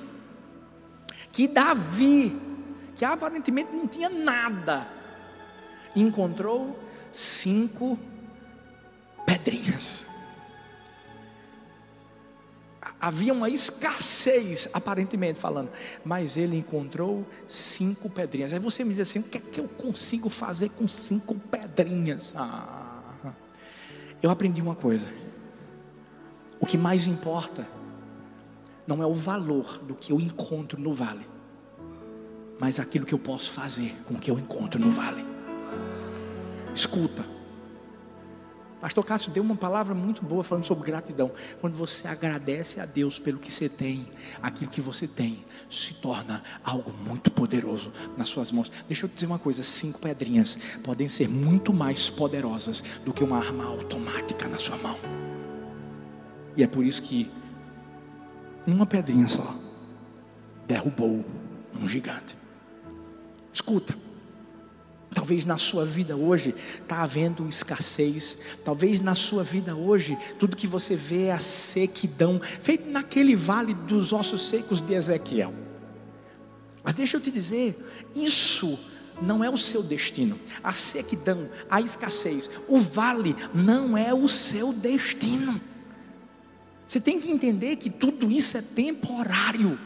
que 1.33 1.47
Davi, 1.47 2.37
que 2.97 3.05
aparentemente 3.05 3.73
não 3.73 3.87
tinha 3.87 4.09
nada, 4.09 4.87
encontrou 5.95 6.79
cinco 7.13 7.99
pedrinhas 9.31 10.11
havia 13.01 13.33
uma 13.33 13.49
escassez, 13.49 14.69
aparentemente 14.75 15.39
falando, 15.39 15.71
mas 16.05 16.37
ele 16.37 16.59
encontrou 16.59 17.25
cinco 17.49 18.11
pedrinhas. 18.11 18.53
Aí 18.53 18.59
você 18.59 18.85
me 18.85 18.91
diz 18.91 19.09
assim: 19.09 19.21
o 19.21 19.23
que 19.23 19.39
é 19.39 19.41
que 19.41 19.59
eu 19.59 19.67
consigo 19.67 20.29
fazer 20.29 20.69
com 20.71 20.87
cinco 20.87 21.35
pedrinhas? 21.35 22.35
Ah, 22.37 23.33
eu 24.23 24.31
aprendi 24.31 24.61
uma 24.61 24.75
coisa: 24.75 25.07
o 26.61 26.67
que 26.67 26.77
mais 26.77 27.07
importa 27.07 27.67
não 28.87 29.03
é 29.03 29.07
o 29.07 29.15
valor 29.15 29.79
do 29.79 29.95
que 29.95 30.13
eu 30.13 30.21
encontro 30.21 30.79
no 30.79 30.93
vale, 30.93 31.27
mas 32.59 32.79
aquilo 32.79 33.07
que 33.07 33.15
eu 33.15 33.19
posso 33.19 33.51
fazer 33.51 33.95
com 34.07 34.15
o 34.15 34.19
que 34.19 34.31
eu 34.31 34.39
encontro 34.39 34.79
no 34.79 34.91
vale. 34.91 35.25
Escuta. 36.75 37.40
Pastor 38.81 39.05
Cássio 39.05 39.31
deu 39.31 39.43
uma 39.43 39.57
palavra 39.57 39.95
muito 39.95 40.25
boa 40.25 40.43
falando 40.43 40.65
sobre 40.65 40.87
gratidão. 40.87 41.31
Quando 41.61 41.75
você 41.75 42.09
agradece 42.09 42.81
a 42.81 42.87
Deus 42.87 43.19
pelo 43.19 43.39
que 43.39 43.53
você 43.53 43.69
tem, 43.69 44.07
aquilo 44.43 44.71
que 44.71 44.81
você 44.81 45.07
tem 45.07 45.45
se 45.69 45.95
torna 45.95 46.43
algo 46.65 46.93
muito 46.93 47.31
poderoso 47.31 47.93
nas 48.17 48.29
suas 48.29 48.51
mãos. 48.51 48.73
Deixa 48.89 49.05
eu 49.05 49.09
te 49.09 49.15
dizer 49.15 49.27
uma 49.27 49.39
coisa: 49.39 49.63
cinco 49.63 50.01
pedrinhas 50.01 50.59
podem 50.83 51.09
ser 51.09 51.29
muito 51.29 51.73
mais 51.75 52.09
poderosas 52.09 52.83
do 53.05 53.13
que 53.13 53.23
uma 53.23 53.39
arma 53.39 53.65
automática 53.65 54.49
na 54.49 54.57
sua 54.57 54.79
mão. 54.79 54.97
E 56.57 56.63
é 56.63 56.67
por 56.67 56.85
isso 56.85 57.03
que 57.03 57.31
uma 58.67 58.87
pedrinha 58.87 59.29
só 59.29 59.55
derrubou 60.67 61.25
um 61.75 61.89
gigante. 61.89 62.35
Escuta. 63.53 64.10
Talvez 65.31 65.45
na 65.45 65.59
sua 65.59 65.85
vida 65.85 66.17
hoje 66.17 66.53
está 66.83 67.05
havendo 67.05 67.47
escassez. 67.47 68.39
Talvez 68.65 69.01
na 69.01 69.15
sua 69.15 69.45
vida 69.45 69.77
hoje 69.77 70.19
tudo 70.41 70.57
que 70.57 70.67
você 70.67 70.97
vê 70.97 71.27
é 71.27 71.33
a 71.33 71.39
sequidão, 71.39 72.41
feito 72.43 72.91
naquele 72.91 73.37
vale 73.37 73.73
dos 73.73 74.13
ossos 74.13 74.49
secos 74.49 74.81
de 74.81 74.93
Ezequiel. 74.93 75.55
Mas 76.83 76.95
deixa 76.95 77.17
eu 77.17 77.21
te 77.21 77.31
dizer, 77.31 77.79
isso 78.13 78.77
não 79.23 79.45
é 79.45 79.49
o 79.49 79.57
seu 79.57 79.85
destino. 79.85 80.37
A 80.65 80.73
sequidão, 80.73 81.49
a 81.71 81.81
escassez, 81.81 82.51
o 82.67 82.81
vale 82.81 83.37
não 83.55 83.97
é 83.97 84.13
o 84.13 84.29
seu 84.29 84.73
destino. 84.73 85.61
Você 86.89 86.99
tem 86.99 87.21
que 87.21 87.31
entender 87.31 87.77
que 87.77 87.89
tudo 87.89 88.33
isso 88.33 88.59
é 88.59 88.63
temporário. 88.63 89.79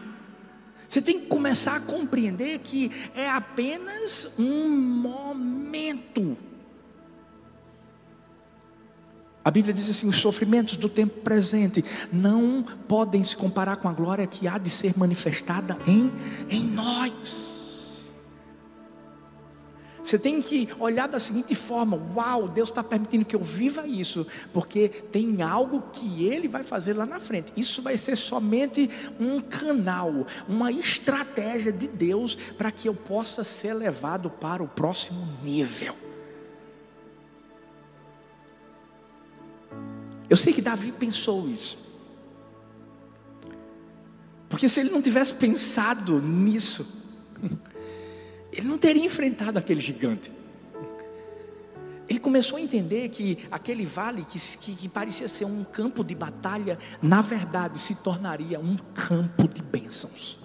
Você 0.94 1.02
tem 1.02 1.18
que 1.18 1.26
começar 1.26 1.74
a 1.74 1.80
compreender 1.80 2.60
que 2.60 2.88
é 3.16 3.28
apenas 3.28 4.38
um 4.38 4.70
momento. 4.70 6.38
A 9.44 9.50
Bíblia 9.50 9.74
diz 9.74 9.90
assim: 9.90 10.08
os 10.08 10.18
sofrimentos 10.18 10.76
do 10.76 10.88
tempo 10.88 11.20
presente 11.22 11.84
não 12.12 12.64
podem 12.86 13.24
se 13.24 13.34
comparar 13.34 13.74
com 13.78 13.88
a 13.88 13.92
glória 13.92 14.24
que 14.24 14.46
há 14.46 14.56
de 14.56 14.70
ser 14.70 14.96
manifestada 14.96 15.76
em, 15.84 16.12
em 16.48 16.62
nós. 16.62 17.63
Você 20.04 20.18
tem 20.18 20.42
que 20.42 20.68
olhar 20.78 21.08
da 21.08 21.18
seguinte 21.18 21.54
forma: 21.54 21.98
Uau, 22.14 22.46
Deus 22.46 22.68
está 22.68 22.84
permitindo 22.84 23.24
que 23.24 23.34
eu 23.34 23.42
viva 23.42 23.86
isso, 23.86 24.26
porque 24.52 24.88
tem 24.88 25.40
algo 25.40 25.82
que 25.92 26.26
Ele 26.26 26.46
vai 26.46 26.62
fazer 26.62 26.92
lá 26.92 27.06
na 27.06 27.18
frente. 27.18 27.52
Isso 27.56 27.80
vai 27.80 27.96
ser 27.96 28.14
somente 28.14 28.90
um 29.18 29.40
canal, 29.40 30.26
uma 30.46 30.70
estratégia 30.70 31.72
de 31.72 31.88
Deus 31.88 32.36
para 32.36 32.70
que 32.70 32.86
eu 32.86 32.94
possa 32.94 33.42
ser 33.42 33.72
levado 33.72 34.28
para 34.28 34.62
o 34.62 34.68
próximo 34.68 35.26
nível. 35.42 35.96
Eu 40.28 40.36
sei 40.36 40.52
que 40.52 40.60
Davi 40.60 40.92
pensou 40.92 41.48
isso. 41.48 41.78
Porque 44.50 44.68
se 44.68 44.80
ele 44.80 44.90
não 44.90 45.00
tivesse 45.00 45.32
pensado 45.34 46.20
nisso, 46.20 47.02
ele 48.56 48.68
não 48.68 48.78
teria 48.78 49.04
enfrentado 49.04 49.58
aquele 49.58 49.80
gigante. 49.80 50.30
Ele 52.08 52.18
começou 52.18 52.58
a 52.58 52.60
entender 52.60 53.08
que 53.08 53.38
aquele 53.50 53.84
vale 53.84 54.24
que, 54.24 54.38
que, 54.58 54.74
que, 54.74 54.88
parecia 54.88 55.26
ser 55.26 55.46
um 55.46 55.64
campo 55.64 56.04
de 56.04 56.14
batalha, 56.14 56.78
na 57.02 57.20
verdade 57.20 57.78
se 57.78 57.96
tornaria 57.96 58.60
um 58.60 58.76
campo 58.94 59.48
de 59.48 59.62
bênçãos. 59.62 60.43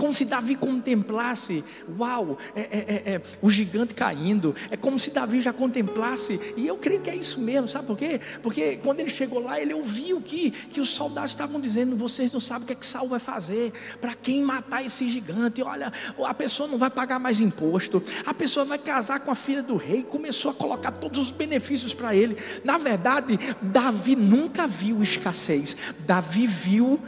Como 0.00 0.14
se 0.14 0.24
Davi 0.24 0.54
contemplasse, 0.56 1.62
uau, 1.98 2.38
é, 2.56 2.60
é, 2.60 2.64
é, 2.64 3.14
é, 3.16 3.22
o 3.42 3.50
gigante 3.50 3.92
caindo. 3.92 4.56
É 4.70 4.76
como 4.76 4.98
se 4.98 5.10
Davi 5.10 5.42
já 5.42 5.52
contemplasse, 5.52 6.40
e 6.56 6.66
eu 6.66 6.78
creio 6.78 7.02
que 7.02 7.10
é 7.10 7.14
isso 7.14 7.38
mesmo, 7.38 7.68
sabe 7.68 7.86
por 7.86 7.98
quê? 7.98 8.18
Porque 8.42 8.76
quando 8.76 9.00
ele 9.00 9.10
chegou 9.10 9.42
lá, 9.44 9.60
ele 9.60 9.74
ouviu 9.74 10.22
que, 10.22 10.52
que 10.52 10.80
os 10.80 10.88
soldados 10.88 11.32
estavam 11.32 11.60
dizendo: 11.60 11.94
vocês 11.96 12.32
não 12.32 12.40
sabem 12.40 12.62
o 12.62 12.66
que 12.68 12.72
é 12.72 12.76
que 12.76 12.86
Saul 12.86 13.10
vai 13.10 13.20
fazer, 13.20 13.74
para 14.00 14.14
quem 14.14 14.40
matar 14.40 14.82
esse 14.82 15.06
gigante. 15.10 15.62
Olha, 15.62 15.92
a 16.24 16.32
pessoa 16.32 16.66
não 16.66 16.78
vai 16.78 16.88
pagar 16.88 17.18
mais 17.18 17.42
imposto, 17.42 18.02
a 18.24 18.32
pessoa 18.32 18.64
vai 18.64 18.78
casar 18.78 19.20
com 19.20 19.30
a 19.30 19.34
filha 19.34 19.62
do 19.62 19.76
rei. 19.76 20.02
Começou 20.02 20.50
a 20.50 20.54
colocar 20.54 20.92
todos 20.92 21.20
os 21.20 21.30
benefícios 21.30 21.92
para 21.92 22.14
ele. 22.14 22.38
Na 22.64 22.78
verdade, 22.78 23.38
Davi 23.60 24.16
nunca 24.16 24.66
viu 24.66 25.02
escassez, 25.02 25.76
Davi 26.06 26.46
viu 26.46 26.98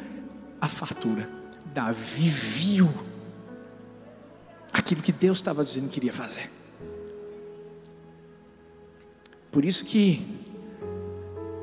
a 0.61 0.69
fartura. 0.69 1.41
Davi 1.73 2.29
viu 2.29 2.89
aquilo 4.73 5.03
que 5.03 5.13
Deus 5.13 5.39
estava 5.39 5.65
dizendo 5.65 5.89
que 5.89 5.99
iria 5.99 6.13
fazer. 6.13 6.51
Por 9.51 9.65
isso 9.65 9.85
que 9.85 10.27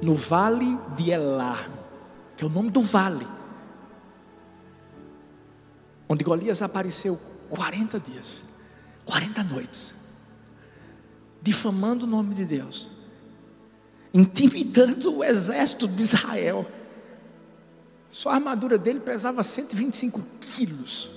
no 0.02 0.16
vale 0.16 0.78
de 0.96 1.12
Elá, 1.12 1.68
que 2.38 2.44
é 2.44 2.48
o 2.48 2.50
nome 2.50 2.70
do 2.70 2.82
vale, 2.82 3.28
onde 6.08 6.24
Golias 6.24 6.62
apareceu 6.62 7.20
40 7.50 8.00
dias, 8.00 8.44
40 9.06 9.44
noites, 9.44 9.96
difamando 11.42 12.06
o 12.06 12.08
nome 12.08 12.34
de 12.34 12.46
Deus, 12.46 12.92
intimidando 14.14 15.18
o 15.18 15.24
exército 15.24 15.88
de 15.88 16.02
Israel 16.02 16.66
só 18.12 18.30
a 18.30 18.36
armadura 18.36 18.78
dele 18.78 19.00
pesava 19.00 19.44
125 19.44 20.22
quilos. 20.42 21.12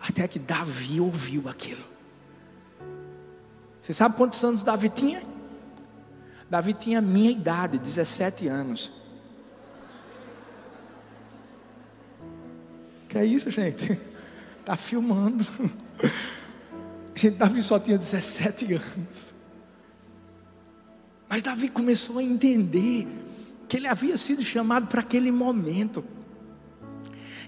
Até 0.00 0.26
que 0.26 0.38
Davi 0.38 1.00
ouviu 1.00 1.48
aquilo. 1.48 1.84
Você 3.80 3.92
sabe 3.92 4.16
quantos 4.16 4.42
anos 4.42 4.62
Davi 4.62 4.88
tinha? 4.88 5.22
Davi 6.48 6.72
tinha 6.72 6.98
a 6.98 7.02
minha 7.02 7.30
idade, 7.30 7.78
17 7.78 8.48
anos. 8.48 8.90
Que 13.08 13.18
é 13.18 13.24
isso, 13.24 13.50
gente? 13.50 13.98
Está 14.60 14.76
filmando. 14.78 15.46
Gente, 17.12 17.36
Davi 17.36 17.62
só 17.62 17.78
tinha 17.78 17.98
17 17.98 18.72
anos. 18.74 19.34
Mas 21.28 21.42
Davi 21.42 21.68
começou 21.68 22.18
a 22.18 22.22
entender 22.22 23.06
que 23.70 23.76
ele 23.76 23.86
havia 23.86 24.16
sido 24.16 24.42
chamado 24.42 24.88
para 24.88 25.00
aquele 25.00 25.30
momento. 25.30 26.02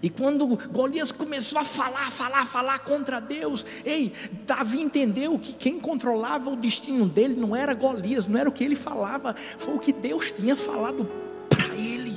E 0.00 0.08
quando 0.08 0.46
Golias 0.68 1.10
começou 1.10 1.58
a 1.58 1.64
falar, 1.64 2.12
falar, 2.12 2.46
falar 2.46 2.78
contra 2.78 3.20
Deus, 3.20 3.66
ei, 3.84 4.12
Davi 4.46 4.80
entendeu 4.80 5.36
que 5.36 5.52
quem 5.52 5.80
controlava 5.80 6.48
o 6.48 6.56
destino 6.56 7.06
dele 7.06 7.34
não 7.34 7.56
era 7.56 7.74
Golias, 7.74 8.28
não 8.28 8.38
era 8.38 8.48
o 8.48 8.52
que 8.52 8.62
ele 8.62 8.76
falava, 8.76 9.34
foi 9.58 9.74
o 9.74 9.80
que 9.80 9.92
Deus 9.92 10.30
tinha 10.30 10.54
falado 10.54 11.10
para 11.48 11.74
ele. 11.74 12.16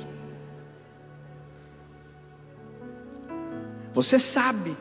Você 3.92 4.20
sabe 4.20 4.76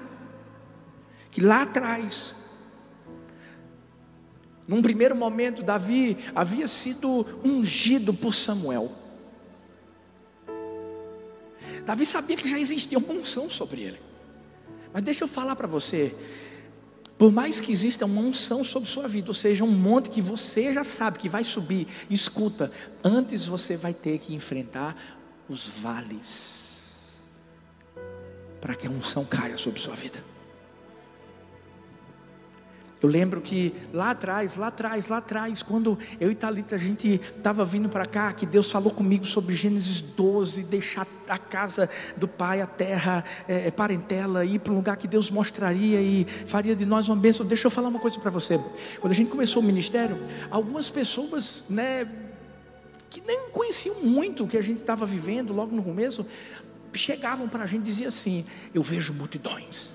que 1.31 1.41
lá 1.41 1.63
atrás, 1.63 2.35
num 4.67 4.83
primeiro 4.83 5.15
momento, 5.15 5.63
Davi 5.63 6.15
havia 6.35 6.67
sido 6.67 7.25
ungido 7.43 8.13
por 8.13 8.35
Samuel. 8.35 9.04
Davi 11.85 12.05
sabia 12.05 12.35
que 12.35 12.49
já 12.49 12.59
existia 12.59 12.97
uma 12.97 13.13
unção 13.13 13.49
sobre 13.49 13.81
ele. 13.81 13.99
Mas 14.91 15.03
deixa 15.03 15.23
eu 15.23 15.27
falar 15.27 15.55
para 15.55 15.67
você, 15.67 16.15
por 17.17 17.31
mais 17.31 17.59
que 17.59 17.71
exista 17.71 18.05
uma 18.05 18.21
unção 18.21 18.63
sobre 18.63 18.89
sua 18.89 19.07
vida, 19.07 19.27
ou 19.27 19.33
seja, 19.33 19.63
um 19.63 19.71
monte 19.71 20.09
que 20.09 20.21
você 20.21 20.73
já 20.73 20.83
sabe 20.83 21.19
que 21.19 21.29
vai 21.29 21.43
subir, 21.43 21.87
escuta, 22.09 22.71
antes 23.03 23.45
você 23.45 23.77
vai 23.77 23.93
ter 23.93 24.17
que 24.19 24.33
enfrentar 24.33 24.95
os 25.47 25.67
vales 25.67 27.21
para 28.59 28.73
que 28.73 28.87
a 28.87 28.89
unção 28.89 29.23
caia 29.23 29.57
sobre 29.57 29.79
sua 29.79 29.95
vida. 29.95 30.34
Eu 33.05 33.09
lembro 33.11 33.39
que 33.39 33.71
lá 33.93 34.09
atrás, 34.09 34.55
lá 34.55 34.67
atrás, 34.67 35.07
lá 35.07 35.17
atrás, 35.17 35.61
quando 35.61 35.95
eu 36.19 36.31
e 36.31 36.35
Thalita 36.35 36.73
a 36.73 36.77
gente 36.79 37.21
estava 37.37 37.63
vindo 37.63 37.87
para 37.87 38.03
cá, 38.07 38.33
que 38.33 38.47
Deus 38.47 38.71
falou 38.71 38.91
comigo 38.91 39.23
sobre 39.25 39.53
Gênesis 39.53 40.01
12, 40.01 40.63
deixar 40.63 41.05
a 41.29 41.37
casa 41.37 41.87
do 42.17 42.27
pai, 42.27 42.61
a 42.61 42.65
terra, 42.65 43.23
é, 43.47 43.69
parentela, 43.69 44.43
ir 44.43 44.57
para 44.57 44.73
um 44.73 44.77
lugar 44.77 44.97
que 44.97 45.07
Deus 45.07 45.29
mostraria 45.29 46.01
e 46.01 46.25
faria 46.47 46.75
de 46.75 46.83
nós 46.83 47.07
uma 47.07 47.15
bênção. 47.15 47.45
Deixa 47.45 47.67
eu 47.67 47.71
falar 47.71 47.89
uma 47.89 47.99
coisa 47.99 48.19
para 48.19 48.31
você. 48.31 48.59
Quando 48.99 49.11
a 49.11 49.15
gente 49.15 49.29
começou 49.29 49.61
o 49.61 49.65
ministério, 49.65 50.17
algumas 50.49 50.89
pessoas, 50.89 51.65
né, 51.69 52.07
que 53.07 53.21
nem 53.21 53.51
conheciam 53.51 54.01
muito 54.01 54.45
o 54.45 54.47
que 54.47 54.57
a 54.57 54.63
gente 54.63 54.79
estava 54.79 55.05
vivendo 55.05 55.53
logo 55.53 55.75
no 55.75 55.83
começo, 55.83 56.25
chegavam 56.91 57.47
para 57.47 57.65
a 57.65 57.67
gente 57.67 57.83
e 57.83 57.85
diziam 57.85 58.09
assim: 58.09 58.43
Eu 58.73 58.81
vejo 58.81 59.13
multidões. 59.13 59.93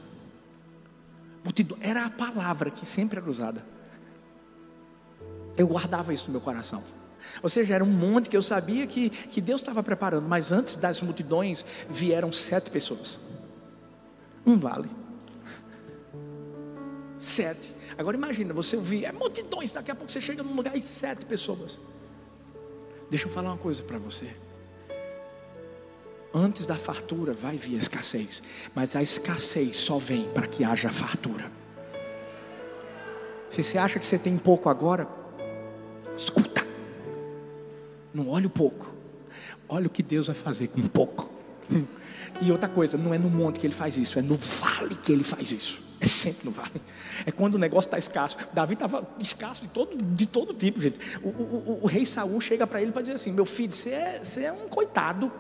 Multidão, 1.42 1.79
era 1.81 2.05
a 2.05 2.11
palavra 2.11 2.70
que 2.70 2.87
sempre 2.87 3.18
era 3.18 3.29
usada. 3.29 3.64
Eu 5.57 5.66
guardava 5.66 6.12
isso 6.12 6.26
no 6.26 6.33
meu 6.33 6.40
coração. 6.40 6.83
Ou 7.42 7.48
seja, 7.48 7.74
era 7.74 7.85
um 7.85 7.90
monte 7.90 8.29
que 8.29 8.37
eu 8.37 8.42
sabia 8.42 8.87
que, 8.87 9.11
que 9.11 9.40
Deus 9.40 9.61
estava 9.61 9.83
preparando, 9.83 10.29
mas 10.29 10.53
antes 10.53 10.76
das 10.76 11.00
multidões 11.00 11.64
vieram 11.88 12.33
sete 12.33 12.70
pessoas. 12.70 13.18
Um 14.44 14.59
vale. 14.59 14.90
Sete. 17.18 17.72
Agora 17.96 18.16
imagina, 18.16 18.53
você 18.55 18.76
ouvir, 18.76 19.05
é 19.05 19.12
multidões, 19.12 19.72
daqui 19.72 19.90
a 19.90 19.94
pouco 19.94 20.11
você 20.11 20.20
chega 20.20 20.42
num 20.42 20.55
lugar 20.55 20.76
e 20.76 20.83
sete 20.83 21.24
pessoas. 21.24 21.79
Deixa 23.11 23.26
eu 23.26 23.31
falar 23.31 23.50
uma 23.50 23.59
coisa 23.59 23.83
para 23.83 23.98
você. 23.98 24.31
Antes 26.33 26.64
da 26.64 26.77
fartura 26.77 27.33
vai 27.33 27.57
vir 27.57 27.75
a 27.75 27.79
escassez, 27.79 28.43
mas 28.75 28.95
a 28.95 29.03
escassez 29.03 29.77
só 29.77 29.99
vem 29.99 30.29
para 30.29 30.47
que 30.47 30.62
haja 30.62 30.90
fartura. 30.90 31.51
Se 33.51 33.64
você 33.64 33.79
acha 33.79 33.99
que 33.99 34.07
você 34.07 34.16
tem 34.16 34.38
pouco 34.38 34.69
agora, 34.69 35.09
escuta. 36.16 36.64
Não 38.14 38.29
olhe 38.29 38.47
o 38.47 38.51
pouco. 38.51 38.93
Olha 39.69 39.88
o 39.88 39.90
que 39.90 40.05
Deus 40.05 40.29
vai 40.29 40.37
fazer 40.37 40.69
com 40.69 40.83
pouco. 40.83 41.29
E 42.40 42.51
outra 42.51 42.69
coisa, 42.69 42.97
não 42.97 43.12
é 43.12 43.19
no 43.19 43.29
monte 43.29 43.59
que 43.59 43.66
ele 43.66 43.75
faz 43.75 43.99
isso, 43.99 44.19
é 44.19 44.23
no 44.23 44.37
vale 44.37 44.95
que 44.95 45.12
ele 45.12 45.25
faz 45.25 45.51
isso. 45.51 45.90
É 46.01 46.07
sempre 46.07 46.47
no 46.47 46.53
vale. 46.53 46.81
É 47.27 47.31
quando 47.31 47.57
o 47.57 47.59
negócio 47.59 47.88
está 47.88 47.99
escasso. 47.99 48.37
Davi 48.55 48.75
estava 48.75 49.07
escasso 49.19 49.61
de 49.62 49.69
todo, 49.69 49.95
de 49.95 50.27
todo 50.27 50.55
tipo, 50.55 50.81
gente. 50.81 50.99
O, 51.23 51.29
o, 51.29 51.33
o, 51.33 51.81
o 51.83 51.87
rei 51.87 52.07
Saul 52.07 52.40
chega 52.40 52.66
para 52.66 52.81
ele 52.81 52.93
para 52.93 53.03
dizer 53.03 53.14
assim: 53.14 53.33
Meu 53.33 53.45
filho, 53.45 53.75
você 53.75 53.90
é, 53.90 54.21
você 54.25 54.45
é 54.45 54.53
um 54.53 54.69
coitado. 54.69 55.31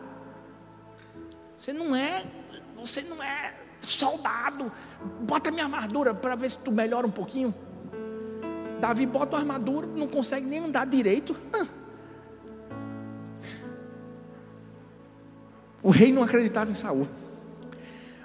Você 1.60 1.74
não 1.74 1.94
é, 1.94 2.24
você 2.74 3.02
não 3.02 3.22
é 3.22 3.52
soldado. 3.82 4.72
Bota 5.20 5.50
minha 5.50 5.64
armadura 5.64 6.14
para 6.14 6.34
ver 6.34 6.50
se 6.50 6.56
tu 6.56 6.72
melhora 6.72 7.06
um 7.06 7.10
pouquinho. 7.10 7.54
Davi 8.80 9.04
bota 9.04 9.36
a 9.36 9.40
armadura, 9.40 9.86
não 9.86 10.08
consegue 10.08 10.46
nem 10.46 10.60
andar 10.60 10.86
direito. 10.86 11.36
O 15.82 15.90
rei 15.90 16.10
não 16.10 16.22
acreditava 16.22 16.70
em 16.70 16.74
Saul. 16.74 17.06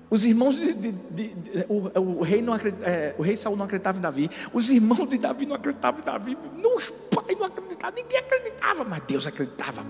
Os 0.09 0.23
irmãos 0.23 0.55
de, 0.55 0.73
de, 0.73 0.91
de, 0.93 1.33
de 1.33 1.65
o, 1.67 2.19
o, 2.19 2.21
rei 2.21 2.41
não 2.41 2.55
é, 2.55 3.15
o 3.17 3.21
rei 3.21 3.35
Saul 3.35 3.57
não 3.57 3.65
acreditava 3.65 3.97
em 3.97 4.01
Davi. 4.01 4.29
Os 4.53 4.69
irmãos 4.69 5.09
de 5.09 5.17
Davi 5.17 5.45
não 5.45 5.57
acreditavam 5.57 5.99
em 5.99 6.03
Davi. 6.03 6.37
Os 6.63 6.89
pais 6.89 7.37
não 7.37 7.47
acreditavam, 7.47 7.95
ninguém 7.95 8.17
acreditava, 8.17 8.85
mas 8.85 9.03
Deus 9.05 9.27
acreditava. 9.27 9.85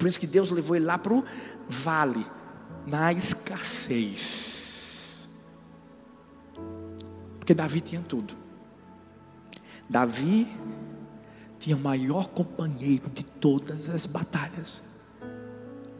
Por 0.00 0.08
isso 0.08 0.18
que 0.18 0.26
Deus 0.26 0.50
levou 0.50 0.74
ele 0.74 0.86
lá 0.86 0.96
para 0.96 1.12
o 1.12 1.22
vale, 1.68 2.24
na 2.86 3.12
escassez. 3.12 4.48
Porque 7.38 7.52
Davi 7.52 7.82
tinha 7.82 8.00
tudo. 8.00 8.34
Davi 9.86 10.48
tinha 11.58 11.76
o 11.76 11.80
maior 11.80 12.28
companheiro 12.28 13.10
de 13.10 13.22
todas 13.22 13.90
as 13.90 14.06
batalhas 14.06 14.82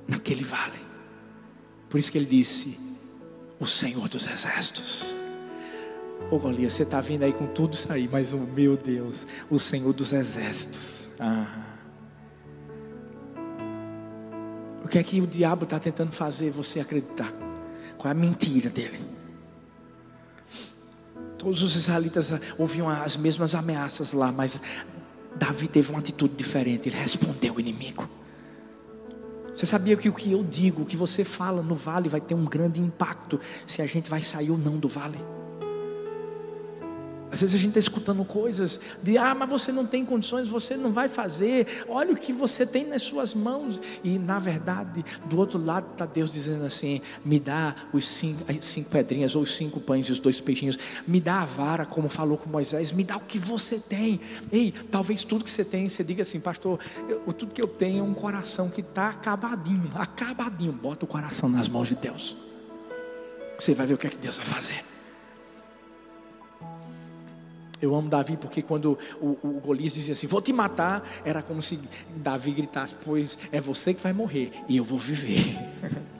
naquele 0.08 0.44
vale. 0.44 0.80
Por 1.90 1.98
isso 1.98 2.10
que 2.10 2.16
ele 2.16 2.24
disse: 2.24 2.80
O 3.58 3.66
Senhor 3.66 4.08
dos 4.08 4.26
Exércitos. 4.26 5.04
Ô 6.30 6.38
Golias, 6.38 6.72
você 6.72 6.84
está 6.84 7.02
vindo 7.02 7.22
aí 7.24 7.34
com 7.34 7.48
tudo 7.48 7.74
isso 7.74 7.92
aí, 7.92 8.08
mas 8.10 8.32
o 8.32 8.38
meu 8.38 8.78
Deus, 8.78 9.26
o 9.50 9.58
Senhor 9.58 9.92
dos 9.92 10.14
Exércitos. 10.14 11.08
Ah. 11.20 11.69
Que 14.90 14.98
é 14.98 15.03
que 15.03 15.20
o 15.20 15.26
diabo 15.26 15.64
está 15.64 15.79
tentando 15.79 16.12
fazer 16.12 16.50
você 16.50 16.81
acreditar? 16.81 17.33
Qual 17.96 18.09
é 18.09 18.11
a 18.11 18.18
mentira 18.18 18.68
dele? 18.68 19.00
Todos 21.38 21.62
os 21.62 21.76
israelitas 21.76 22.33
ouviam 22.59 22.88
as 22.88 23.16
mesmas 23.16 23.55
ameaças 23.55 24.12
lá, 24.12 24.33
mas 24.33 24.61
Davi 25.37 25.68
teve 25.68 25.90
uma 25.90 26.00
atitude 26.00 26.35
diferente. 26.35 26.88
Ele 26.88 26.96
respondeu 26.96 27.55
o 27.55 27.61
inimigo. 27.61 28.09
Você 29.55 29.64
sabia 29.64 29.96
que 29.96 30.09
o 30.09 30.12
que 30.12 30.33
eu 30.33 30.42
digo, 30.42 30.83
o 30.83 30.87
que 30.87 30.96
você 30.96 31.24
fala 31.24 31.62
no 31.62 31.74
vale, 31.74 32.09
vai 32.09 32.20
ter 32.20 32.35
um 32.35 32.44
grande 32.44 32.81
impacto 32.81 33.40
se 33.66 33.81
a 33.81 33.87
gente 33.87 34.11
vai 34.11 34.22
sair 34.22 34.50
ou 34.50 34.59
não 34.59 34.76
do 34.76 34.88
vale? 34.88 35.18
Às 37.33 37.40
vezes 37.40 37.55
a 37.55 37.59
gente 37.59 37.69
está 37.69 37.79
escutando 37.79 38.25
coisas 38.25 38.81
de, 39.03 39.16
ah, 39.16 39.35
mas 39.35 39.49
você 39.49 39.71
não 39.71 39.87
tem 39.87 40.05
condições, 40.05 40.49
você 40.49 40.77
não 40.77 40.90
vai 40.90 41.09
fazer, 41.09 41.85
olha 41.88 42.12
o 42.12 42.16
que 42.16 42.33
você 42.33 42.66
tem 42.66 42.87
nas 42.87 43.03
suas 43.03 43.35
mãos. 43.35 43.81
E 44.03 44.19
na 44.19 44.38
verdade, 44.38 45.05
do 45.27 45.38
outro 45.38 45.62
lado 45.62 45.87
está 45.93 46.05
Deus 46.05 46.33
dizendo 46.33 46.64
assim: 46.64 47.01
me 47.25 47.38
dá 47.38 47.75
os 47.93 48.09
cinco, 48.09 48.45
as 48.51 48.64
cinco 48.64 48.90
pedrinhas, 48.90 49.37
ou 49.37 49.43
os 49.43 49.57
cinco 49.57 49.81
pães 49.81 50.07
e 50.09 50.12
os 50.12 50.19
dois 50.19 50.40
peixinhos, 50.40 50.79
me 51.07 51.21
dá 51.21 51.43
a 51.43 51.45
vara, 51.45 51.87
como 51.87 52.09
falou 52.09 52.37
com 52.37 52.51
Moisés, 52.51 52.90
me 52.90 53.05
dá 53.05 53.16
o 53.16 53.21
que 53.21 53.38
você 53.38 53.79
tem. 53.79 54.21
Ei, 54.51 54.73
talvez 54.90 55.23
tudo 55.25 55.45
que 55.45 55.51
você 55.51 55.64
tem, 55.64 55.88
você 55.88 56.03
diga 56.03 56.23
assim, 56.23 56.40
pastor, 56.40 56.81
eu, 57.09 57.21
tudo 57.33 57.55
que 57.55 57.62
eu 57.62 57.69
tenho 57.69 58.01
é 58.01 58.03
um 58.03 58.14
coração 58.14 58.69
que 58.69 58.81
está 58.81 59.11
acabadinho, 59.11 59.90
acabadinho. 59.95 60.73
Bota 60.73 61.05
o 61.05 61.09
coração 61.09 61.49
nas 61.49 61.69
mãos 61.69 61.88
de 61.88 61.95
Deus. 61.95 62.37
Você 63.59 63.75
vai 63.75 63.87
ver 63.87 63.95
o 63.95 63.99
que 63.99 64.07
é 64.07 64.11
que 64.11 64.16
Deus 64.16 64.37
vai 64.37 64.47
fazer. 64.47 64.89
Eu 67.81 67.95
amo 67.95 68.09
Davi 68.09 68.37
porque 68.37 68.62
quando 68.62 68.99
o, 69.21 69.38
o 69.43 69.61
Golias 69.64 69.93
dizia 69.93 70.12
assim: 70.12 70.27
Vou 70.27 70.43
te 70.43 70.53
matar, 70.53 71.09
era 71.25 71.43
como 71.43 71.62
se 71.62 71.79
Davi 72.16 72.53
gritasse: 72.53 72.95
Pois 73.05 73.38
é 73.51 73.61
você 73.61 73.95
que 73.95 74.03
vai 74.03 74.12
morrer 74.12 74.53
e 74.69 74.77
eu 74.77 74.85
vou 74.85 74.99
viver. 74.99 75.57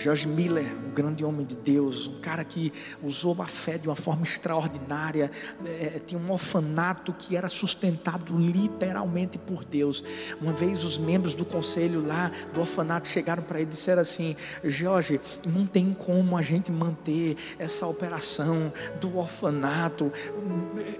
George 0.00 0.26
Miller, 0.26 0.64
um 0.64 0.94
grande 0.94 1.22
homem 1.22 1.44
de 1.44 1.54
Deus, 1.54 2.06
um 2.06 2.20
cara 2.20 2.42
que 2.42 2.72
usou 3.02 3.36
a 3.42 3.46
fé 3.46 3.76
de 3.76 3.86
uma 3.86 3.94
forma 3.94 4.22
extraordinária, 4.22 5.30
é, 5.62 6.00
tinha 6.06 6.18
um 6.18 6.32
orfanato 6.32 7.12
que 7.12 7.36
era 7.36 7.50
sustentado 7.50 8.34
literalmente 8.38 9.36
por 9.36 9.62
Deus. 9.62 10.02
Uma 10.40 10.54
vez 10.54 10.84
os 10.84 10.96
membros 10.96 11.34
do 11.34 11.44
conselho 11.44 12.06
lá 12.06 12.30
do 12.54 12.60
orfanato 12.60 13.08
chegaram 13.08 13.42
para 13.42 13.60
ele 13.60 13.68
e 13.68 13.74
disseram 13.74 14.00
assim: 14.00 14.34
Jorge, 14.64 15.20
não 15.46 15.66
tem 15.66 15.92
como 15.92 16.34
a 16.34 16.40
gente 16.40 16.72
manter 16.72 17.36
essa 17.58 17.86
operação 17.86 18.72
do 19.02 19.18
orfanato. 19.18 20.10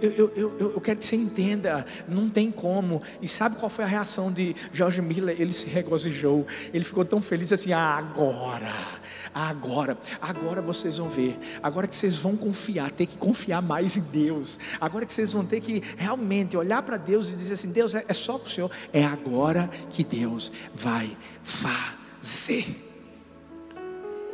Eu, 0.03 0.11
eu, 0.11 0.33
eu, 0.37 0.71
eu 0.73 0.81
quero 0.81 0.99
que 0.99 1.07
você 1.07 1.17
entenda, 1.17 1.87
não 2.07 2.29
tem 2.29 2.51
como. 2.51 3.03
E 3.23 3.27
sabe 3.27 3.57
qual 3.57 3.71
foi 3.71 3.87
a 3.87 3.89
reação 3.89 4.31
de 4.31 4.55
George 4.75 5.01
Miller? 5.01 5.41
Ele 5.41 5.55
se 5.55 5.69
regozijou, 5.69 6.47
ele 6.75 6.85
ficou 6.85 7.05
tão 7.05 7.23
feliz 7.23 7.51
assim: 7.51 7.73
ah, 7.73 7.97
agora 7.97 8.90
agora, 9.35 9.97
agora 10.21 10.61
vocês 10.63 10.99
vão 10.99 11.09
ver, 11.09 11.39
agora 11.63 11.87
que 11.87 11.97
vocês 11.97 12.17
vão 12.17 12.37
confiar, 12.37 12.91
ter 12.91 13.07
que 13.07 13.17
confiar 13.17 13.61
mais 13.63 13.97
em 13.97 14.03
Deus, 14.03 14.59
agora 14.81 15.07
que 15.07 15.13
vocês 15.13 15.33
vão 15.33 15.45
ter 15.45 15.61
que 15.61 15.83
realmente 15.97 16.57
olhar 16.57 16.83
para 16.83 16.97
Deus 16.97 17.33
e 17.33 17.37
dizer 17.37 17.55
assim: 17.55 17.73
Deus, 17.73 17.95
é, 17.95 18.05
é 18.09 18.13
só 18.13 18.39
para 18.39 18.47
o 18.47 18.51
Senhor, 18.51 18.71
é 18.93 19.05
agora 19.05 19.71
que 19.91 20.05
Deus 20.05 20.53
vai 20.75 21.17
fazer. 21.45 22.65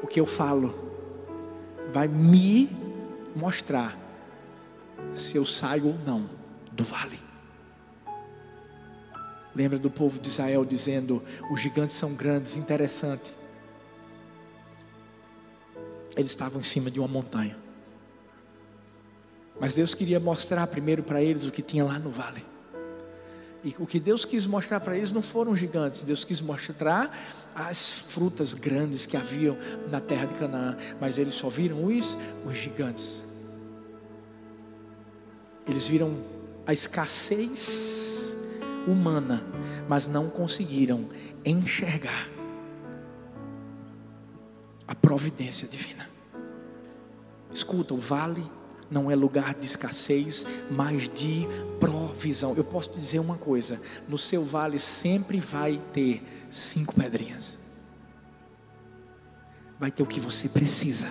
O 0.02 0.06
que 0.06 0.20
eu 0.20 0.26
falo 0.26 0.74
vai 1.92 2.08
me 2.08 2.70
mostrar 3.34 3.98
se 5.14 5.36
eu 5.36 5.46
saio 5.46 5.88
ou 5.88 5.98
não 6.06 6.28
do 6.72 6.84
vale. 6.84 7.18
Lembra 9.54 9.78
do 9.78 9.90
povo 9.90 10.20
de 10.20 10.28
Israel 10.28 10.64
dizendo: 10.64 11.22
os 11.50 11.60
gigantes 11.60 11.96
são 11.96 12.12
grandes, 12.12 12.56
interessante. 12.56 13.35
Eles 16.16 16.30
estavam 16.30 16.60
em 16.60 16.64
cima 16.64 16.90
de 16.90 16.98
uma 16.98 17.08
montanha. 17.08 17.56
Mas 19.60 19.74
Deus 19.74 19.94
queria 19.94 20.18
mostrar 20.18 20.66
primeiro 20.66 21.02
para 21.02 21.22
eles 21.22 21.44
o 21.44 21.52
que 21.52 21.62
tinha 21.62 21.84
lá 21.84 21.98
no 21.98 22.10
vale. 22.10 22.44
E 23.64 23.74
o 23.78 23.86
que 23.86 23.98
Deus 23.98 24.24
quis 24.24 24.46
mostrar 24.46 24.80
para 24.80 24.96
eles 24.96 25.10
não 25.10 25.22
foram 25.22 25.56
gigantes, 25.56 26.02
Deus 26.02 26.24
quis 26.24 26.40
mostrar 26.40 27.10
as 27.54 27.90
frutas 27.90 28.54
grandes 28.54 29.06
que 29.06 29.16
haviam 29.16 29.56
na 29.90 30.00
terra 30.00 30.26
de 30.26 30.34
Canaã, 30.34 30.76
mas 31.00 31.18
eles 31.18 31.34
só 31.34 31.48
viram 31.48 31.84
os, 31.84 32.16
os 32.46 32.56
gigantes. 32.56 33.24
Eles 35.66 35.88
viram 35.88 36.16
a 36.64 36.72
escassez 36.72 38.36
humana, 38.86 39.42
mas 39.88 40.06
não 40.06 40.30
conseguiram 40.30 41.08
enxergar 41.44 42.28
a 44.86 44.94
providência 44.94 45.66
divina. 45.66 46.05
Escuta, 47.56 47.94
o 47.94 47.96
vale 47.96 48.44
não 48.90 49.10
é 49.10 49.14
lugar 49.14 49.54
de 49.54 49.64
escassez, 49.64 50.46
mas 50.70 51.08
de 51.08 51.48
provisão. 51.80 52.54
Eu 52.54 52.62
posso 52.62 52.90
te 52.90 53.00
dizer 53.00 53.18
uma 53.18 53.38
coisa: 53.38 53.80
no 54.06 54.18
seu 54.18 54.44
vale 54.44 54.78
sempre 54.78 55.40
vai 55.40 55.80
ter 55.90 56.22
cinco 56.50 56.94
pedrinhas. 56.94 57.56
Vai 59.80 59.90
ter 59.90 60.02
o 60.02 60.06
que 60.06 60.20
você 60.20 60.50
precisa 60.50 61.08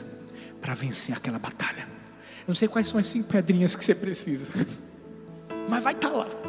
para 0.62 0.76
vencer 0.76 1.18
aquela 1.18 1.40
batalha. 1.40 1.88
Eu 2.42 2.50
não 2.50 2.56
sei 2.56 2.68
quais 2.68 2.88
são 2.88 3.00
as 3.00 3.08
cinco 3.08 3.28
pedrinhas 3.28 3.76
que 3.76 3.84
você 3.84 3.96
precisa, 3.96 4.48
mas 5.68 5.84
vai 5.84 5.94
estar 5.94 6.12
tá 6.12 6.16
lá. 6.16 6.45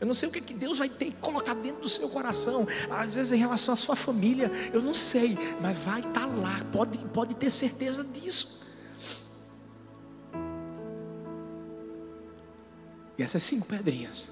Eu 0.00 0.06
não 0.06 0.14
sei 0.14 0.28
o 0.28 0.32
que, 0.32 0.40
que 0.40 0.54
Deus 0.54 0.78
vai 0.78 0.88
ter 0.88 1.06
que 1.06 1.16
colocar 1.20 1.54
dentro 1.54 1.82
do 1.82 1.88
seu 1.88 2.08
coração. 2.08 2.66
Às 2.90 3.14
vezes 3.14 3.32
em 3.32 3.38
relação 3.38 3.74
à 3.74 3.76
sua 3.76 3.96
família, 3.96 4.50
eu 4.72 4.82
não 4.82 4.94
sei, 4.94 5.36
mas 5.60 5.78
vai 5.78 6.00
estar 6.00 6.12
tá 6.12 6.26
lá. 6.26 6.64
Pode, 6.72 6.98
pode 6.98 7.34
ter 7.36 7.50
certeza 7.50 8.04
disso. 8.04 8.56
E 13.18 13.22
essas 13.22 13.42
cinco 13.42 13.66
pedrinhas 13.66 14.30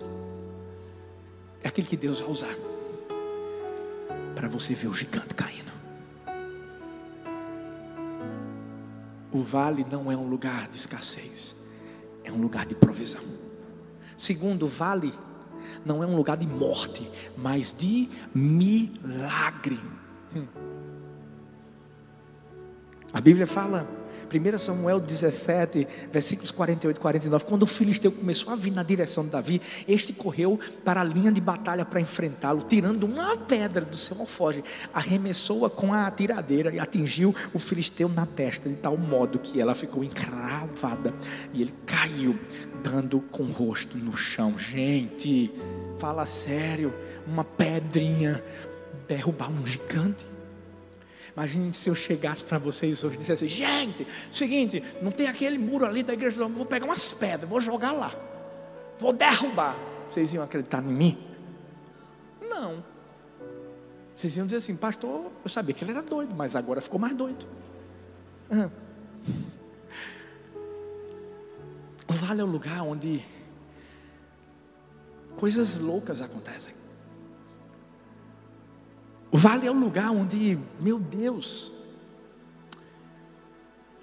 é 1.62 1.68
aquele 1.68 1.86
que 1.86 1.96
Deus 1.96 2.20
vai 2.20 2.30
usar 2.30 2.54
para 4.34 4.48
você 4.48 4.74
ver 4.74 4.88
o 4.88 4.94
gigante 4.94 5.34
caindo. 5.34 5.72
O 9.32 9.42
vale 9.42 9.86
não 9.90 10.12
é 10.12 10.16
um 10.16 10.28
lugar 10.28 10.68
de 10.68 10.76
escassez, 10.76 11.56
é 12.22 12.30
um 12.30 12.40
lugar 12.40 12.66
de 12.66 12.74
provisão. 12.74 13.22
Segundo, 14.16 14.66
o 14.66 14.68
vale 14.68 15.12
não 15.84 16.02
é 16.02 16.06
um 16.06 16.16
lugar 16.16 16.36
de 16.36 16.46
morte, 16.46 17.08
mas 17.36 17.72
de 17.76 18.08
milagre. 18.34 19.80
Hum. 20.34 20.46
A 23.12 23.20
Bíblia 23.20 23.46
fala, 23.46 23.86
1 24.38 24.58
Samuel 24.58 25.00
17, 25.00 25.86
versículos 26.12 26.50
48 26.50 26.96
e 26.96 27.00
49, 27.00 27.44
quando 27.44 27.62
o 27.62 27.66
filisteu 27.66 28.12
começou 28.12 28.52
a 28.52 28.56
vir 28.56 28.72
na 28.72 28.82
direção 28.82 29.24
de 29.24 29.30
Davi, 29.30 29.60
este 29.88 30.12
correu 30.12 30.58
para 30.84 31.00
a 31.00 31.04
linha 31.04 31.32
de 31.32 31.40
batalha 31.40 31.84
para 31.84 32.00
enfrentá-lo, 32.00 32.64
tirando 32.68 33.04
uma 33.04 33.36
pedra 33.36 33.84
do 33.84 33.96
seu 33.96 34.18
alfoge, 34.20 34.64
arremessou-a 34.92 35.70
com 35.70 35.92
a 35.92 36.10
tiradeira 36.10 36.74
e 36.74 36.78
atingiu 36.78 37.34
o 37.52 37.58
filisteu 37.58 38.08
na 38.08 38.26
testa, 38.26 38.68
de 38.68 38.76
tal 38.76 38.96
modo 38.96 39.38
que 39.38 39.60
ela 39.60 39.74
ficou 39.74 40.04
encravada 40.04 41.14
e 41.52 41.62
ele 41.62 41.74
caiu, 41.86 42.38
dando 42.82 43.20
com 43.20 43.44
o 43.44 43.52
rosto 43.52 43.96
no 43.96 44.16
chão. 44.16 44.58
Gente, 44.58 45.50
Fala 45.98 46.26
sério, 46.26 46.92
uma 47.26 47.44
pedrinha 47.44 48.42
derrubar 49.08 49.50
um 49.50 49.66
gigante. 49.66 50.33
Imagine 51.36 51.74
se 51.74 51.88
eu 51.88 51.94
chegasse 51.94 52.44
para 52.44 52.58
vocês 52.58 53.02
hoje 53.02 53.16
e 53.16 53.18
dissesse 53.18 53.48
gente, 53.48 54.06
seguinte, 54.30 54.82
não 55.02 55.10
tem 55.10 55.26
aquele 55.26 55.58
muro 55.58 55.84
ali 55.84 56.02
da 56.02 56.12
igreja, 56.12 56.40
não, 56.40 56.48
vou 56.48 56.64
pegar 56.64 56.86
umas 56.86 57.12
pedras, 57.12 57.48
vou 57.48 57.60
jogar 57.60 57.92
lá, 57.92 58.14
vou 58.98 59.12
derrubar. 59.12 59.76
Vocês 60.06 60.32
iam 60.32 60.44
acreditar 60.44 60.80
em 60.82 60.86
mim? 60.86 61.18
Não. 62.40 62.84
Vocês 64.14 64.36
iam 64.36 64.46
dizer 64.46 64.58
assim, 64.58 64.76
pastor, 64.76 65.32
eu 65.42 65.50
sabia 65.50 65.74
que 65.74 65.82
ele 65.82 65.90
era 65.90 66.02
doido, 66.02 66.32
mas 66.34 66.54
agora 66.54 66.80
ficou 66.80 67.00
mais 67.00 67.16
doido. 67.16 67.46
O 72.06 72.12
vale 72.12 72.40
é 72.40 72.44
o 72.44 72.46
lugar 72.46 72.82
onde 72.82 73.24
coisas 75.36 75.78
loucas 75.78 76.22
acontecem. 76.22 76.83
O 79.34 79.36
vale 79.36 79.66
é 79.66 79.70
o 79.70 79.74
lugar 79.74 80.12
onde, 80.12 80.56
meu 80.78 80.96
Deus, 80.96 81.72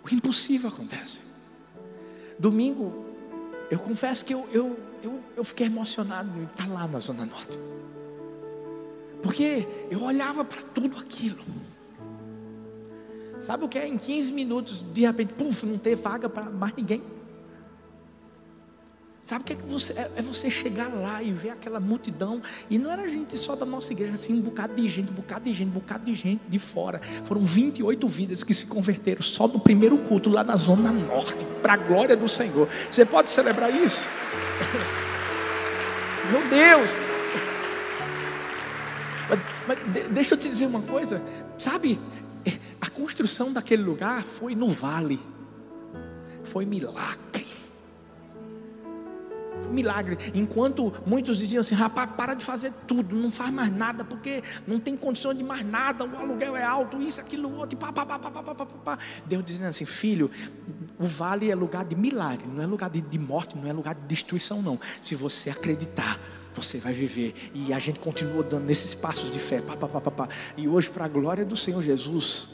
o 0.04 0.14
impossível 0.14 0.68
acontece. 0.68 1.22
Domingo, 2.38 3.06
eu 3.70 3.80
confesso 3.80 4.26
que 4.26 4.34
eu, 4.34 4.46
eu, 4.52 4.78
eu, 5.02 5.24
eu 5.38 5.46
fiquei 5.46 5.68
emocionado 5.68 6.38
em 6.38 6.44
estar 6.44 6.68
lá 6.68 6.86
na 6.86 7.00
Zona 7.00 7.26
Norte. 7.26 7.58
Porque 9.24 9.66
eu 9.90 10.04
olhava 10.04 10.44
para 10.44 10.64
tudo 10.64 11.00
aquilo. 11.00 11.46
Sabe 13.40 13.64
o 13.64 13.70
que 13.70 13.80
é? 13.80 13.88
Em 13.88 13.98
15 13.98 14.34
minutos, 14.34 14.82
de 14.82 15.06
repente, 15.06 15.32
puf, 15.36 15.66
não 15.66 15.78
ter 15.78 15.96
vaga 15.96 16.28
para 16.28 16.50
mais 16.50 16.76
ninguém. 16.76 17.02
Sabe 19.32 19.44
o 19.44 19.46
que 19.46 19.54
é 19.54 19.56
que 19.56 19.66
você 19.66 19.94
é, 19.94 20.12
é, 20.18 20.22
você 20.22 20.52
chegar 20.52 20.90
lá 20.94 21.24
e 21.24 21.32
ver 21.32 21.52
aquela 21.52 21.80
multidão 21.80 22.42
e 22.70 22.78
não 22.78 22.92
era 22.92 23.08
gente 23.08 23.38
só 23.38 23.56
da 23.56 23.66
nossa 23.66 23.94
igreja, 23.94 24.16
assim, 24.16 24.34
um 24.34 24.42
bocado 24.42 24.76
de 24.76 24.90
gente, 24.90 25.10
um 25.10 25.16
bocado 25.16 25.46
de 25.46 25.54
gente, 25.54 25.70
um 25.70 25.72
bocado 25.72 26.06
de 26.06 26.14
gente 26.14 26.42
de 26.50 26.60
fora. 26.60 27.00
Foram 27.24 27.46
28 27.46 28.10
vidas 28.10 28.44
que 28.44 28.54
se 28.54 28.66
converteram 28.66 29.22
só 29.22 29.48
no 29.48 29.58
primeiro 29.58 29.98
culto 30.00 30.30
lá 30.30 30.44
na 30.44 30.58
zona 30.58 30.92
norte, 30.92 31.46
para 31.62 31.76
a 31.76 31.78
glória 31.78 32.18
do 32.18 32.28
Senhor. 32.28 32.68
Você 32.92 33.06
pode 33.06 33.30
celebrar 33.30 33.74
isso? 33.74 34.06
Meu 36.30 36.42
Deus! 36.50 36.92
Mas, 39.30 39.40
mas 39.66 40.08
deixa 40.10 40.34
eu 40.34 40.38
te 40.38 40.50
dizer 40.50 40.66
uma 40.66 40.82
coisa, 40.82 41.22
sabe? 41.58 41.98
A 42.82 42.90
construção 42.90 43.54
daquele 43.54 43.82
lugar 43.82 44.24
foi 44.24 44.56
no 44.56 44.74
vale. 44.74 45.22
Foi 46.44 46.66
milagre 46.66 47.31
milagre. 49.70 50.18
Enquanto 50.34 50.94
muitos 51.06 51.38
diziam 51.38 51.62
assim: 51.62 51.76
rapaz, 51.76 52.10
para 52.12 52.34
de 52.34 52.44
fazer 52.44 52.72
tudo, 52.88 53.16
não 53.16 53.32
faz 53.32 53.54
mais 53.54 53.72
nada, 53.72 54.04
porque 54.04 54.44
não 54.68 54.80
tem 54.80 54.96
condição 54.96 55.34
de 55.34 55.44
mais 55.44 55.66
nada, 55.66 56.06
o 56.06 56.18
aluguel 56.18 56.56
é 56.56 56.64
alto, 56.64 57.02
isso, 57.02 57.20
aquilo, 57.22 57.56
outro, 57.58 57.78
pá, 57.78 57.92
pá, 57.92 58.06
pá, 58.06 58.20
pá, 58.20 58.32
pá, 58.32 58.56
pá, 58.56 58.66
pá. 58.66 59.00
Deus 59.26 59.44
dizendo 59.44 59.68
assim: 59.68 59.86
filho, 59.86 60.30
o 61.00 61.06
vale 61.06 61.50
é 61.50 61.56
lugar 61.56 61.86
de 61.86 61.96
milagre, 61.96 62.48
não 62.48 62.64
é 62.64 62.66
lugar 62.66 62.90
de, 62.90 63.02
de 63.02 63.20
morte, 63.20 63.58
não 63.58 63.68
é 63.68 63.74
lugar 63.74 63.96
de 63.96 64.02
destruição, 64.02 64.62
não. 64.62 64.80
Se 65.04 65.16
você 65.16 65.50
acreditar, 65.50 66.20
você 66.54 66.78
vai 66.78 66.94
viver. 66.94 67.52
E 67.54 67.74
a 67.74 67.80
gente 67.80 68.00
continua 68.00 68.44
dando 68.44 68.66
nesses 68.66 68.94
passos 68.94 69.30
de 69.30 69.40
fé. 69.40 69.62
Pá, 69.62 69.76
pá, 69.76 69.88
pá, 69.88 70.02
pá, 70.02 70.12
pá. 70.12 70.30
E 70.58 70.68
hoje, 70.68 70.90
para 70.90 71.06
a 71.06 71.08
glória 71.08 71.46
do 71.46 71.56
Senhor 71.56 71.82
Jesus, 71.82 72.50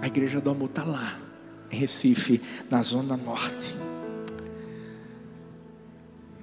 a 0.00 0.06
igreja 0.06 0.40
do 0.40 0.50
amor 0.50 0.68
está 0.68 0.84
lá, 0.84 1.18
em 1.70 1.76
Recife, 1.76 2.40
na 2.70 2.82
Zona 2.82 3.16
Norte. 3.16 3.74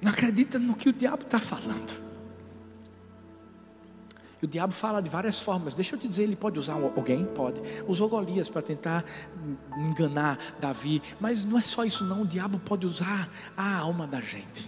Não 0.01 0.11
acredita 0.11 0.57
no 0.57 0.75
que 0.75 0.89
o 0.89 0.93
diabo 0.93 1.23
está 1.23 1.39
falando. 1.39 2.01
E 4.41 4.45
o 4.45 4.47
diabo 4.47 4.73
fala 4.73 5.01
de 5.01 5.09
várias 5.09 5.39
formas. 5.39 5.75
Deixa 5.75 5.93
eu 5.93 5.99
te 5.99 6.07
dizer, 6.07 6.23
ele 6.23 6.35
pode 6.35 6.57
usar 6.57 6.73
alguém? 6.73 7.25
Pode. 7.25 7.61
Usou 7.87 8.09
Golias 8.09 8.49
para 8.49 8.63
tentar 8.63 9.05
enganar 9.77 10.39
Davi. 10.59 11.01
Mas 11.19 11.45
não 11.45 11.59
é 11.59 11.61
só 11.61 11.85
isso, 11.85 12.03
não. 12.03 12.23
O 12.23 12.25
diabo 12.25 12.57
pode 12.57 12.87
usar 12.87 13.29
a 13.55 13.77
alma 13.77 14.07
da 14.07 14.19
gente. 14.19 14.67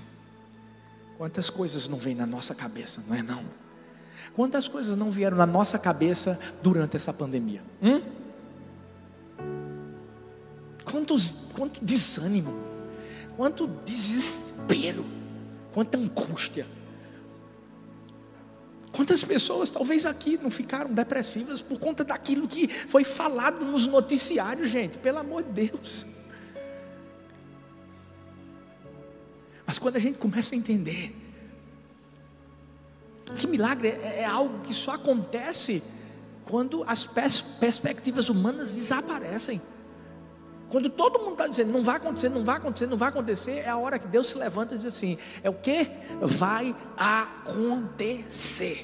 Quantas 1.17 1.49
coisas 1.49 1.87
não 1.87 1.97
vêm 1.97 2.13
na 2.13 2.27
nossa 2.27 2.53
cabeça, 2.53 3.03
não 3.07 3.15
é 3.15 3.23
não? 3.23 3.43
Quantas 4.35 4.67
coisas 4.67 4.95
não 4.95 5.09
vieram 5.09 5.37
na 5.37 5.45
nossa 5.45 5.79
cabeça 5.79 6.39
durante 6.61 6.95
essa 6.95 7.11
pandemia? 7.11 7.63
Hum? 7.81 8.01
Quantos, 10.83 11.33
quanto 11.55 11.83
desânimo, 11.83 12.53
quanto 13.35 13.67
desespero 13.85 15.22
quanta 15.73 15.97
angústia. 15.97 16.65
Quantas 18.91 19.23
pessoas, 19.23 19.71
talvez 19.71 20.05
aqui, 20.05 20.37
não 20.41 20.51
ficaram 20.51 20.93
depressivas 20.93 21.63
por 21.63 21.79
conta 21.79 22.03
daquilo 22.03 22.47
que 22.47 22.67
foi 22.67 23.03
falado 23.03 23.65
nos 23.65 23.87
noticiários, 23.87 24.69
gente, 24.69 24.99
pelo 24.99 25.17
amor 25.17 25.41
de 25.43 25.67
Deus. 25.67 26.05
Mas 29.65 29.79
quando 29.79 29.95
a 29.95 29.99
gente 29.99 30.19
começa 30.19 30.53
a 30.53 30.57
entender 30.57 31.15
que 33.35 33.47
milagre 33.47 33.87
é, 33.87 34.19
é 34.19 34.25
algo 34.25 34.59
que 34.61 34.73
só 34.73 34.91
acontece 34.91 35.81
quando 36.45 36.83
as 36.85 37.05
pers 37.05 37.41
perspectivas 37.41 38.29
humanas 38.29 38.73
desaparecem. 38.73 39.59
Quando 40.73 40.89
todo 40.89 41.19
mundo 41.19 41.33
está 41.33 41.45
dizendo 41.45 41.71
não 41.71 41.83
vai 41.83 41.97
acontecer, 41.97 42.29
não 42.29 42.43
vai 42.43 42.57
acontecer, 42.57 42.87
não 42.87 42.97
vai 42.97 43.09
acontecer, 43.09 43.51
é 43.59 43.69
a 43.69 43.77
hora 43.77 43.99
que 43.99 44.07
Deus 44.07 44.29
se 44.29 44.35
levanta 44.39 44.73
e 44.73 44.77
diz 44.77 44.87
assim: 44.87 45.19
é 45.43 45.49
o 45.49 45.53
que? 45.53 45.87
Vai 46.19 46.75
acontecer. 46.97 48.83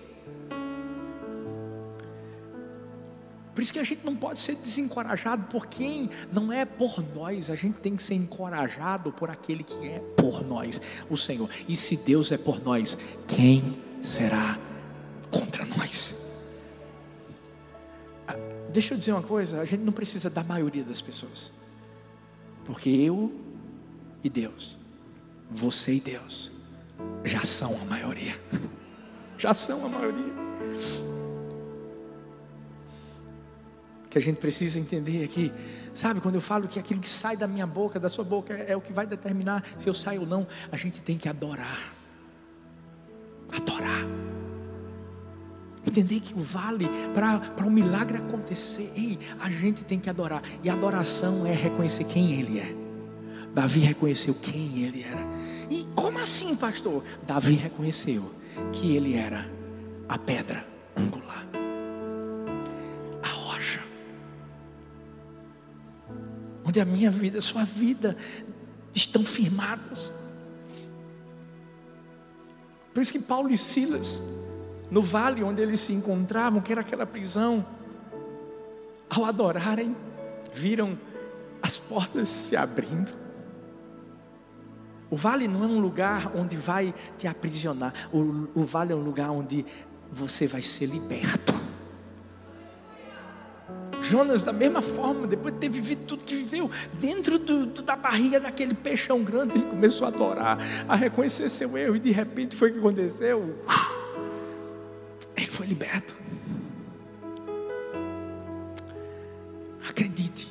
Por 3.56 3.64
isso 3.64 3.74
que 3.74 3.80
a 3.80 3.84
gente 3.84 4.06
não 4.06 4.16
pode 4.16 4.40
ser 4.40 4.54
desencorajado 4.54 5.48
por 5.48 5.66
quem 5.66 6.12
não 6.32 6.54
é 6.54 6.64
por 6.64 7.04
nós, 7.16 7.50
a 7.50 7.56
gente 7.56 7.80
tem 7.80 7.96
que 7.96 8.04
ser 8.04 8.14
encorajado 8.14 9.12
por 9.12 9.32
aquele 9.32 9.64
que 9.64 9.88
é 9.88 9.98
por 10.16 10.46
nós, 10.46 10.80
o 11.10 11.18
Senhor. 11.18 11.50
E 11.68 11.76
se 11.76 11.98
Deus 11.98 12.32
é 12.32 12.38
por 12.38 12.64
nós, 12.64 12.96
quem 13.28 13.80
será 14.04 14.60
contra 15.32 15.66
nós? 15.66 16.14
Ah, 18.28 18.36
deixa 18.72 18.94
eu 18.94 18.98
dizer 19.00 19.12
uma 19.12 19.24
coisa: 19.24 19.60
a 19.60 19.66
gente 19.66 19.82
não 19.82 19.92
precisa 19.92 20.30
da 20.30 20.44
maioria 20.44 20.84
das 20.84 21.02
pessoas. 21.02 21.58
Porque 22.70 22.88
eu 22.88 23.34
e 24.24 24.30
Deus, 24.30 24.78
você 25.50 25.96
e 25.96 26.00
Deus, 26.00 26.52
já 27.26 27.44
são 27.44 27.76
a 27.82 27.86
maioria. 27.86 28.40
Já 29.40 29.54
são 29.54 29.86
a 29.86 29.88
maioria. 29.88 30.34
O 34.06 34.10
que 34.10 34.18
a 34.18 34.22
gente 34.22 34.36
precisa 34.36 34.78
entender 34.78 35.24
aqui, 35.24 35.50
sabe, 35.94 36.20
quando 36.20 36.36
eu 36.36 36.42
falo 36.42 36.68
que 36.68 36.78
aquilo 36.78 37.00
que 37.00 37.08
sai 37.08 37.38
da 37.38 37.48
minha 37.48 37.66
boca, 37.66 37.98
da 38.02 38.10
sua 38.10 38.26
boca, 38.26 38.54
é, 38.54 38.74
é 38.74 38.76
o 38.76 38.82
que 38.82 38.92
vai 38.92 39.08
determinar 39.08 39.64
se 39.80 39.88
eu 39.88 39.94
saio 39.94 40.22
ou 40.22 40.28
não, 40.28 40.46
a 40.70 40.76
gente 40.76 41.02
tem 41.02 41.18
que. 41.18 41.30
Adorar. 41.30 41.99
Entender 45.90 46.20
que 46.20 46.36
o 46.36 46.44
vale, 46.44 46.88
para 47.16 47.66
o 47.66 47.68
um 47.68 47.72
milagre 47.72 48.18
acontecer, 48.18 48.92
ei, 48.96 49.18
a 49.40 49.50
gente 49.50 49.84
tem 49.84 50.00
que 50.00 50.08
adorar. 50.08 50.44
E 50.64 50.70
adoração 50.70 51.48
é 51.48 51.52
reconhecer 51.52 52.04
quem 52.04 52.34
Ele 52.34 52.60
é. 52.60 52.76
Davi 53.56 53.80
reconheceu 53.80 54.36
quem 54.36 54.84
Ele 54.84 55.04
era. 55.04 55.26
E 55.68 55.88
como 55.96 56.20
assim, 56.20 56.56
pastor? 56.56 57.04
Davi 57.26 57.54
reconheceu 57.54 58.32
que 58.72 58.96
Ele 58.96 59.16
era 59.16 59.50
a 60.08 60.18
pedra 60.18 60.64
angular, 60.96 61.46
a 63.24 63.28
rocha, 63.28 63.82
onde 66.64 66.80
a 66.80 66.86
minha 66.86 67.10
vida, 67.10 67.40
a 67.40 67.42
sua 67.42 67.64
vida 67.64 68.16
estão 68.94 69.24
firmadas. 69.24 70.14
Por 72.94 73.02
isso 73.02 73.12
que 73.12 73.20
Paulo 73.20 73.50
e 73.50 73.58
Silas 73.58 74.22
no 74.90 75.02
vale 75.02 75.44
onde 75.44 75.62
eles 75.62 75.80
se 75.80 75.94
encontravam, 75.94 76.62
que 76.62 76.72
era 76.72 76.82
aquela 76.82 77.06
prisão, 77.06 77.66
ao 79.10 79.26
adorarem, 79.26 79.96
viram 80.54 80.98
as 81.62 81.78
portas 81.78 82.30
se 82.30 82.56
abrindo. 82.56 83.12
O 85.10 85.16
vale 85.16 85.48
não 85.48 85.64
é 85.64 85.68
um 85.68 85.80
lugar 85.80 86.32
onde 86.36 86.56
vai 86.56 86.94
te 87.18 87.28
aprisionar, 87.28 87.94
o, 88.14 88.48
o 88.54 88.64
vale 88.64 88.94
é 88.94 88.96
um 88.96 89.04
lugar 89.04 89.32
onde 89.32 89.66
você 90.12 90.48
vai 90.48 90.62
ser 90.62 90.86
liberto. 90.86 91.60
Jonas, 94.02 94.44
da 94.44 94.54
mesma 94.54 94.82
forma, 94.82 95.28
depois 95.28 95.54
de 95.54 95.60
ter 95.60 95.70
vivido 95.70 96.06
tudo 96.06 96.24
que 96.24 96.36
viveu, 96.36 96.70
dentro 96.94 97.38
do, 97.38 97.66
do, 97.68 97.82
da 97.82 97.96
barriga 97.96 98.40
daquele 98.40 98.74
peixão 98.74 99.24
grande, 99.24 99.54
ele 99.56 99.66
começou 99.66 100.06
a 100.06 100.10
adorar, 100.10 100.58
a 100.88 100.96
reconhecer 100.96 101.48
seu 101.50 101.78
erro, 101.78 101.96
e 101.96 102.00
de 102.00 102.12
repente 102.12 102.56
foi 102.56 102.70
o 102.70 102.74
que 102.74 102.80
aconteceu. 102.80 103.56
Foi 105.60 105.68
liberto. 105.68 106.16
Acredite. 109.90 110.48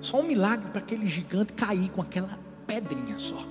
Só 0.00 0.18
um 0.18 0.24
milagre 0.24 0.68
para 0.70 0.80
aquele 0.80 1.06
gigante 1.06 1.52
cair 1.52 1.88
com 1.90 2.02
aquela 2.02 2.36
pedrinha 2.66 3.16
só. 3.16 3.46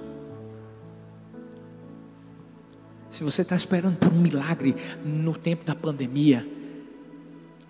Se 3.10 3.24
você 3.24 3.44
está 3.44 3.56
esperando 3.56 3.98
por 3.98 4.12
um 4.12 4.20
milagre 4.20 4.76
no 5.06 5.34
tempo 5.34 5.64
da 5.64 5.74
pandemia, 5.74 6.46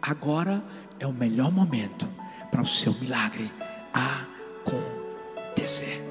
agora 0.02 0.64
é 1.00 1.06
o 1.06 1.14
melhor 1.14 1.52
momento 1.52 2.10
para 2.50 2.64
o 2.64 2.66
seu 2.66 2.96
milagre 2.96 3.48
acontecer. 4.66 6.02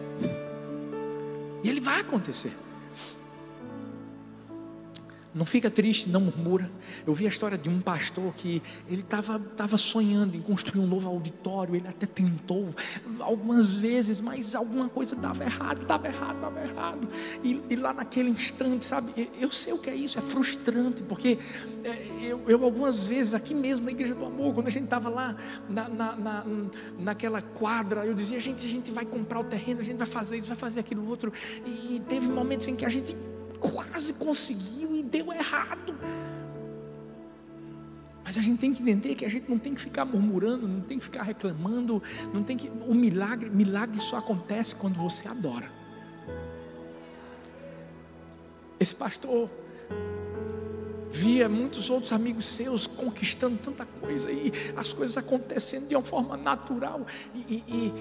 E 1.65 1.69
ele 1.69 1.81
vai 1.81 2.03
acontecer. 2.03 2.66
Não 5.37 5.45
fica 5.45 5.71
triste, 5.71 6.09
não 6.09 6.23
murmura. 6.23 6.71
Eu 7.07 7.13
vi 7.13 7.27
a 7.27 7.29
história 7.29 7.59
de 7.59 7.69
um 7.69 7.79
pastor 7.79 8.33
que 8.35 8.63
ele 8.89 9.03
estava 9.03 9.39
tava 9.39 9.77
sonhando 9.77 10.35
em 10.35 10.41
construir 10.41 10.81
um 10.81 10.87
novo 10.87 11.07
auditório. 11.07 11.77
Ele 11.77 11.87
até 11.87 12.07
tentou 12.07 12.69
algumas 13.21 13.75
vezes, 13.75 14.19
mas 14.19 14.55
alguma 14.55 14.89
coisa 14.89 15.15
dava 15.15 15.45
errado, 15.45 15.85
dava 15.85 16.07
errado, 16.07 16.41
dava 16.41 16.61
errado. 16.63 17.09
E, 17.45 17.61
e 17.69 17.77
lá 17.77 17.93
naquele 17.93 18.31
instante, 18.31 18.87
sabe, 18.87 19.31
eu 19.39 19.53
sei 19.53 19.75
o 19.75 19.79
que 19.79 19.91
é 19.91 19.95
isso, 19.95 20.19
é 20.19 20.23
frustrante, 20.23 21.03
porque 21.03 21.39
é, 21.85 22.07
eu, 22.23 22.41
eu, 22.49 22.65
algumas 22.65 23.07
vezes, 23.07 23.35
aqui 23.35 23.55
mesmo 23.55 23.85
na 23.85 23.91
Igreja 23.91 24.15
do 24.15 24.25
Amor, 24.25 24.55
quando 24.55 24.69
a 24.69 24.71
gente 24.71 24.85
estava 24.85 25.11
lá 25.11 25.37
na, 25.69 25.87
na, 25.87 26.17
na, 26.17 26.47
naquela 26.99 27.43
quadra, 27.43 28.07
eu 28.07 28.15
dizia: 28.15 28.41
gente, 28.41 28.65
a 28.65 28.71
gente 28.71 28.91
vai 28.91 29.05
comprar 29.05 29.41
o 29.41 29.45
terreno, 29.45 29.81
a 29.81 29.85
gente 29.85 29.99
vai 29.99 30.07
fazer 30.07 30.39
isso, 30.39 30.49
vai 30.49 30.57
fazer 30.57 30.81
aquilo 30.81 31.07
outro. 31.07 31.31
E 31.67 32.01
teve 32.09 32.27
momentos 32.27 32.67
em 32.69 32.75
que 32.75 32.87
a 32.87 32.89
gente 32.89 33.15
quase 33.59 34.15
conseguiu 34.15 34.95
e 34.97 35.03
deu 35.03 35.33
errado. 35.33 35.95
Mas 38.27 38.37
a 38.37 38.43
gente 38.43 38.59
tem 38.59 38.75
que 38.75 38.83
entender 38.83 39.15
que 39.15 39.25
a 39.25 39.29
gente 39.29 39.49
não 39.49 39.57
tem 39.57 39.73
que 39.73 39.81
ficar 39.81 40.05
murmurando, 40.05 40.67
não 40.67 40.81
tem 40.81 40.99
que 40.99 41.05
ficar 41.05 41.23
reclamando, 41.23 42.03
não 42.35 42.43
tem 42.43 42.57
que. 42.57 42.69
O 42.69 42.93
milagre, 42.93 43.49
milagre 43.49 44.01
só 44.01 44.17
acontece 44.17 44.75
quando 44.75 44.97
você 44.97 45.29
adora. 45.29 45.71
Esse 48.81 48.97
pastor 48.97 49.49
via 51.09 51.49
muitos 51.49 51.89
outros 51.89 52.13
amigos 52.13 52.47
seus 52.47 52.87
conquistando 52.87 53.57
tanta 53.59 53.87
coisa 53.87 54.31
e 54.31 54.53
as 54.77 54.93
coisas 54.93 55.17
acontecendo 55.17 55.89
de 55.89 55.95
uma 55.95 56.03
forma 56.03 56.37
natural 56.37 57.07
e, 57.33 57.39
e, 57.39 57.65
e 57.69 57.93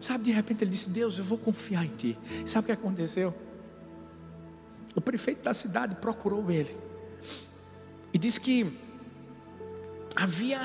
sabe 0.00 0.24
de 0.24 0.30
repente 0.32 0.64
ele 0.64 0.70
disse 0.70 0.90
Deus 0.90 1.18
eu 1.18 1.24
vou 1.24 1.38
confiar 1.38 1.84
em 1.84 1.94
ti 1.96 2.18
sabe 2.44 2.64
o 2.64 2.66
que 2.66 2.72
aconteceu 2.72 3.32
o 4.96 5.00
prefeito 5.00 5.44
da 5.44 5.52
cidade 5.52 5.94
procurou 5.96 6.50
ele 6.50 6.76
e 8.12 8.18
disse 8.18 8.40
que 8.40 8.66
havia 10.16 10.58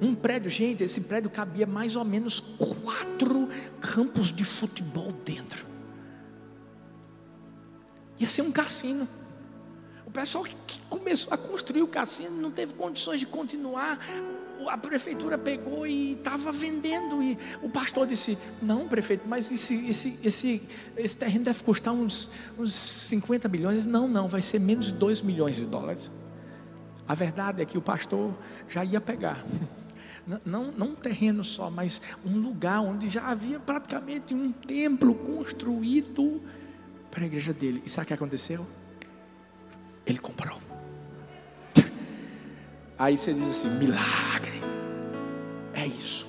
um 0.00 0.14
prédio, 0.14 0.50
gente, 0.50 0.84
esse 0.84 1.00
prédio 1.00 1.30
cabia 1.30 1.66
mais 1.66 1.96
ou 1.96 2.04
menos 2.04 2.38
quatro 2.38 3.48
campos 3.80 4.30
de 4.30 4.44
futebol 4.44 5.10
dentro. 5.24 5.64
Ia 8.18 8.26
ser 8.26 8.42
um 8.42 8.52
cassino. 8.52 9.08
O 10.04 10.10
pessoal 10.10 10.44
que 10.44 10.80
começou 10.82 11.32
a 11.32 11.38
construir 11.38 11.82
o 11.82 11.88
cassino 11.88 12.42
não 12.42 12.50
teve 12.50 12.74
condições 12.74 13.18
de 13.18 13.26
continuar. 13.26 13.98
A 14.68 14.76
prefeitura 14.76 15.36
pegou 15.38 15.86
e 15.86 16.12
estava 16.12 16.52
vendendo. 16.52 17.22
E 17.22 17.38
o 17.62 17.68
pastor 17.68 18.06
disse: 18.06 18.38
Não, 18.60 18.88
prefeito, 18.88 19.24
mas 19.26 19.50
esse, 19.50 19.88
esse, 19.88 20.18
esse, 20.22 20.62
esse 20.96 21.16
terreno 21.16 21.44
deve 21.44 21.62
custar 21.62 21.92
uns, 21.92 22.30
uns 22.58 22.72
50 22.72 23.48
milhões. 23.48 23.86
Não, 23.86 24.08
não, 24.08 24.28
vai 24.28 24.42
ser 24.42 24.58
menos 24.60 24.86
de 24.86 24.92
2 24.92 25.22
milhões 25.22 25.56
de 25.56 25.64
dólares. 25.64 26.10
A 27.06 27.14
verdade 27.14 27.62
é 27.62 27.64
que 27.64 27.76
o 27.76 27.82
pastor 27.82 28.32
já 28.68 28.84
ia 28.84 29.00
pegar. 29.00 29.44
Não, 30.46 30.70
não 30.70 30.90
um 30.90 30.94
terreno 30.94 31.42
só, 31.42 31.68
mas 31.68 32.00
um 32.24 32.40
lugar 32.40 32.80
onde 32.80 33.10
já 33.10 33.26
havia 33.26 33.58
praticamente 33.58 34.32
um 34.32 34.52
templo 34.52 35.16
construído 35.16 36.40
para 37.10 37.24
a 37.24 37.26
igreja 37.26 37.52
dele. 37.52 37.82
E 37.84 37.90
sabe 37.90 38.04
o 38.04 38.06
que 38.06 38.14
aconteceu? 38.14 38.64
Ele 40.06 40.18
comprou. 40.18 40.60
Aí 43.02 43.16
você 43.16 43.34
diz 43.34 43.48
assim: 43.48 43.68
milagre. 43.68 44.62
É 45.74 45.84
isso. 45.84 46.24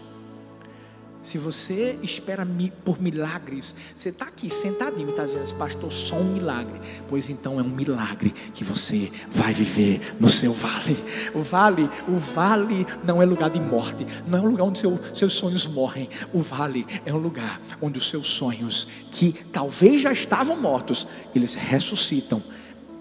Se 1.21 1.37
você 1.37 1.99
espera 2.01 2.47
por 2.83 2.99
milagres, 2.99 3.75
você 3.95 4.09
está 4.09 4.25
aqui 4.25 4.49
sentadinho 4.49 5.09
e 5.09 5.11
está 5.11 5.23
dizendo, 5.23 5.43
assim, 5.43 5.55
pastor, 5.55 5.93
só 5.93 6.15
um 6.15 6.33
milagre. 6.33 6.81
Pois 7.07 7.29
então 7.29 7.59
é 7.59 7.63
um 7.63 7.69
milagre 7.69 8.31
que 8.31 8.63
você 8.63 9.11
vai 9.27 9.53
viver 9.53 10.15
no 10.19 10.27
seu 10.29 10.51
vale. 10.51 10.97
O 11.35 11.43
vale, 11.43 11.87
o 12.07 12.17
vale 12.17 12.87
não 13.03 13.21
é 13.21 13.25
lugar 13.25 13.51
de 13.51 13.59
morte, 13.59 14.05
não 14.27 14.39
é 14.39 14.41
um 14.41 14.47
lugar 14.49 14.63
onde 14.63 14.79
seu, 14.79 14.99
seus 15.13 15.33
sonhos 15.33 15.67
morrem. 15.67 16.09
O 16.33 16.41
vale 16.41 16.87
é 17.05 17.13
um 17.13 17.19
lugar 17.19 17.61
onde 17.79 17.99
os 17.99 18.09
seus 18.09 18.25
sonhos, 18.25 18.87
que 19.11 19.31
talvez 19.51 20.01
já 20.01 20.11
estavam 20.11 20.59
mortos, 20.59 21.07
eles 21.35 21.53
ressuscitam, 21.53 22.41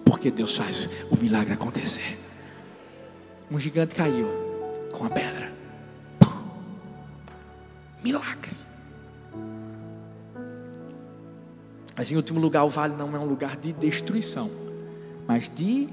porque 0.05 0.29
Deus 0.29 0.55
faz 0.55 0.87
o 1.09 1.17
milagre 1.17 1.53
acontecer. 1.53 2.22
Um 3.53 3.59
gigante 3.59 3.93
caiu 3.93 4.27
com 4.91 5.05
a 5.05 5.09
pedra. 5.11 5.53
Milagre. 8.03 8.49
Mas 11.95 12.11
em 12.11 12.15
último 12.15 12.39
lugar, 12.39 12.63
o 12.63 12.69
vale 12.69 12.95
não 12.95 13.15
é 13.15 13.19
um 13.19 13.25
lugar 13.25 13.55
de 13.55 13.71
destruição, 13.71 14.49
mas 15.27 15.47
de 15.47 15.87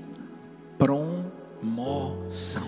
promoção. 0.79 2.67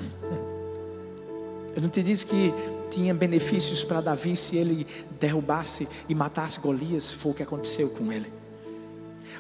Eu 1.75 1.81
não 1.81 1.89
te 1.89 2.03
disse 2.03 2.27
que 2.27 2.53
tinha 2.91 3.15
benefícios 3.15 3.83
para 3.83 4.03
Davi 4.03 4.37
se 4.37 4.59
ele 4.59 4.87
derrubasse 5.19 5.89
e 6.07 6.15
matasse 6.15 6.61
Golias, 6.61 7.11
foi 7.11 7.33
o 7.33 7.35
que 7.35 7.43
aconteceu 7.43 7.89
com 7.89 8.13
ele. 8.13 8.42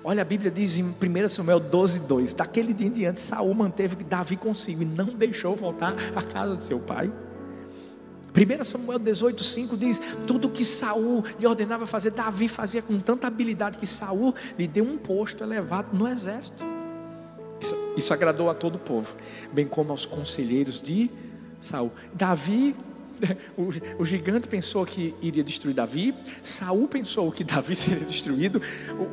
Olha, 0.04 0.22
a 0.22 0.24
Bíblia 0.24 0.50
diz 0.50 0.78
em 0.78 0.84
1 0.84 1.28
Samuel 1.28 1.60
12, 1.60 2.00
2: 2.00 2.34
Daquele 2.34 2.72
dia 2.72 2.88
em 2.88 2.90
diante, 2.90 3.20
Saul 3.20 3.54
manteve 3.54 3.96
Davi 4.02 4.36
consigo 4.36 4.82
e 4.82 4.84
não 4.84 5.06
deixou 5.06 5.54
voltar 5.54 5.94
à 6.16 6.22
casa 6.22 6.56
de 6.56 6.64
seu 6.64 6.80
pai. 6.80 7.12
1 8.34 8.64
Samuel 8.64 8.98
18, 8.98 9.44
5 9.44 9.76
diz: 9.76 10.00
Tudo 10.26 10.48
que 10.48 10.64
Saul 10.64 11.24
lhe 11.38 11.46
ordenava 11.46 11.86
fazer, 11.86 12.10
Davi 12.10 12.48
fazia 12.48 12.82
com 12.82 12.98
tanta 12.98 13.28
habilidade 13.28 13.78
que 13.78 13.86
Saul 13.86 14.34
lhe 14.58 14.66
deu 14.66 14.84
um 14.84 14.98
posto 14.98 15.44
elevado 15.44 15.96
no 15.96 16.08
exército. 16.08 16.64
Isso, 17.60 17.76
isso 17.96 18.12
agradou 18.12 18.50
a 18.50 18.54
todo 18.54 18.74
o 18.74 18.78
povo, 18.78 19.14
bem 19.52 19.68
como 19.68 19.92
aos 19.92 20.04
conselheiros 20.04 20.82
de 20.82 21.08
Saul. 21.60 21.92
Davi 22.12 22.74
o, 23.56 23.70
o, 24.02 24.04
gigante 24.04 24.46
pensou 24.48 24.84
que 24.84 25.14
iria 25.20 25.44
destruir 25.44 25.74
Davi, 25.74 26.14
Saul 26.42 26.88
pensou 26.88 27.30
que 27.30 27.44
Davi 27.44 27.74
seria 27.76 28.04
destruído, 28.04 28.60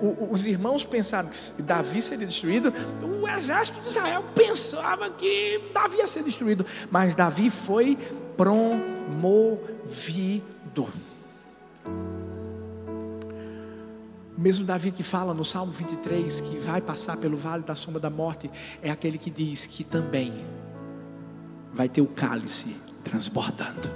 o, 0.02 0.30
os 0.32 0.46
irmãos 0.46 0.84
pensaram 0.84 1.30
que 1.30 1.62
Davi 1.62 2.02
seria 2.02 2.26
destruído, 2.26 2.74
o 3.02 3.28
exército 3.28 3.80
de 3.82 3.90
Israel 3.90 4.24
pensava 4.36 5.10
que 5.12 5.62
Davi 5.74 5.98
ia 5.98 6.08
ser 6.08 6.24
destruído, 6.24 6.66
mas 6.92 7.16
Davi 7.16 7.50
foi 7.50 7.98
promovido. 8.36 9.20
Mesmo 14.38 14.66
Davi 14.66 14.92
que 14.92 15.04
fala 15.04 15.34
no 15.34 15.44
Salmo 15.44 15.74
23 15.74 16.40
que 16.40 16.58
vai 16.60 16.80
passar 16.80 17.18
pelo 17.18 17.36
vale 17.36 17.64
da 17.64 17.76
sombra 17.76 18.00
da 18.00 18.10
morte, 18.10 18.50
é 18.82 18.90
aquele 18.90 19.18
que 19.18 19.30
diz 19.30 19.68
que 19.68 19.84
também 19.84 20.34
vai 21.74 21.90
ter 21.90 22.00
o 22.00 22.08
cálice 22.08 22.89
transbordando. 23.04 23.90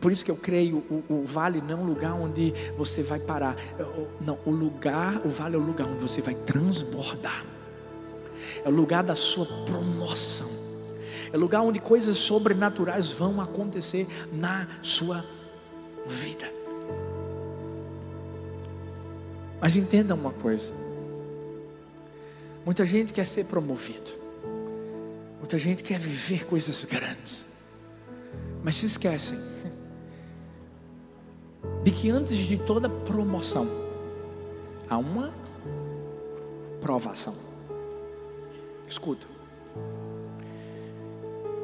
Por 0.00 0.10
isso 0.10 0.24
que 0.24 0.30
eu 0.30 0.36
creio, 0.36 0.78
o, 0.78 1.04
o, 1.08 1.24
vale 1.26 1.60
não 1.60 1.70
é 1.70 1.74
um 1.74 1.84
lugar 1.84 2.14
onde 2.14 2.54
você 2.76 3.02
vai 3.02 3.18
parar. 3.18 3.56
É, 3.78 3.84
não, 4.20 4.38
o 4.46 4.50
lugar, 4.50 5.20
o 5.26 5.28
vale 5.28 5.56
é 5.56 5.58
o 5.58 5.62
lugar 5.62 5.86
onde 5.86 6.00
você 6.00 6.22
vai 6.22 6.34
transbordar. 6.34 7.44
É 8.64 8.68
o 8.68 8.72
lugar 8.72 9.02
da 9.02 9.14
sua 9.14 9.46
promoção. 9.66 10.48
É 11.32 11.36
o 11.36 11.40
lugar 11.40 11.60
onde 11.60 11.78
coisas 11.78 12.16
sobrenaturais 12.16 13.12
vão 13.12 13.40
acontecer 13.40 14.06
na 14.32 14.66
sua 14.80 15.24
vida. 16.06 16.50
Mas 19.60 19.76
entenda 19.76 20.14
uma 20.14 20.32
coisa. 20.32 20.72
Muita 22.64 22.86
gente 22.86 23.12
quer 23.12 23.26
ser 23.26 23.44
promovido. 23.44 24.17
Muita 25.48 25.56
gente 25.56 25.82
quer 25.82 25.98
viver 25.98 26.44
coisas 26.44 26.84
grandes. 26.84 27.46
Mas 28.62 28.76
se 28.76 28.84
esquecem 28.84 29.38
de 31.82 31.90
que 31.90 32.10
antes 32.10 32.36
de 32.36 32.58
toda 32.58 32.86
promoção 32.86 33.66
há 34.90 34.98
uma 34.98 35.32
provação. 36.82 37.34
Escuta. 38.86 39.26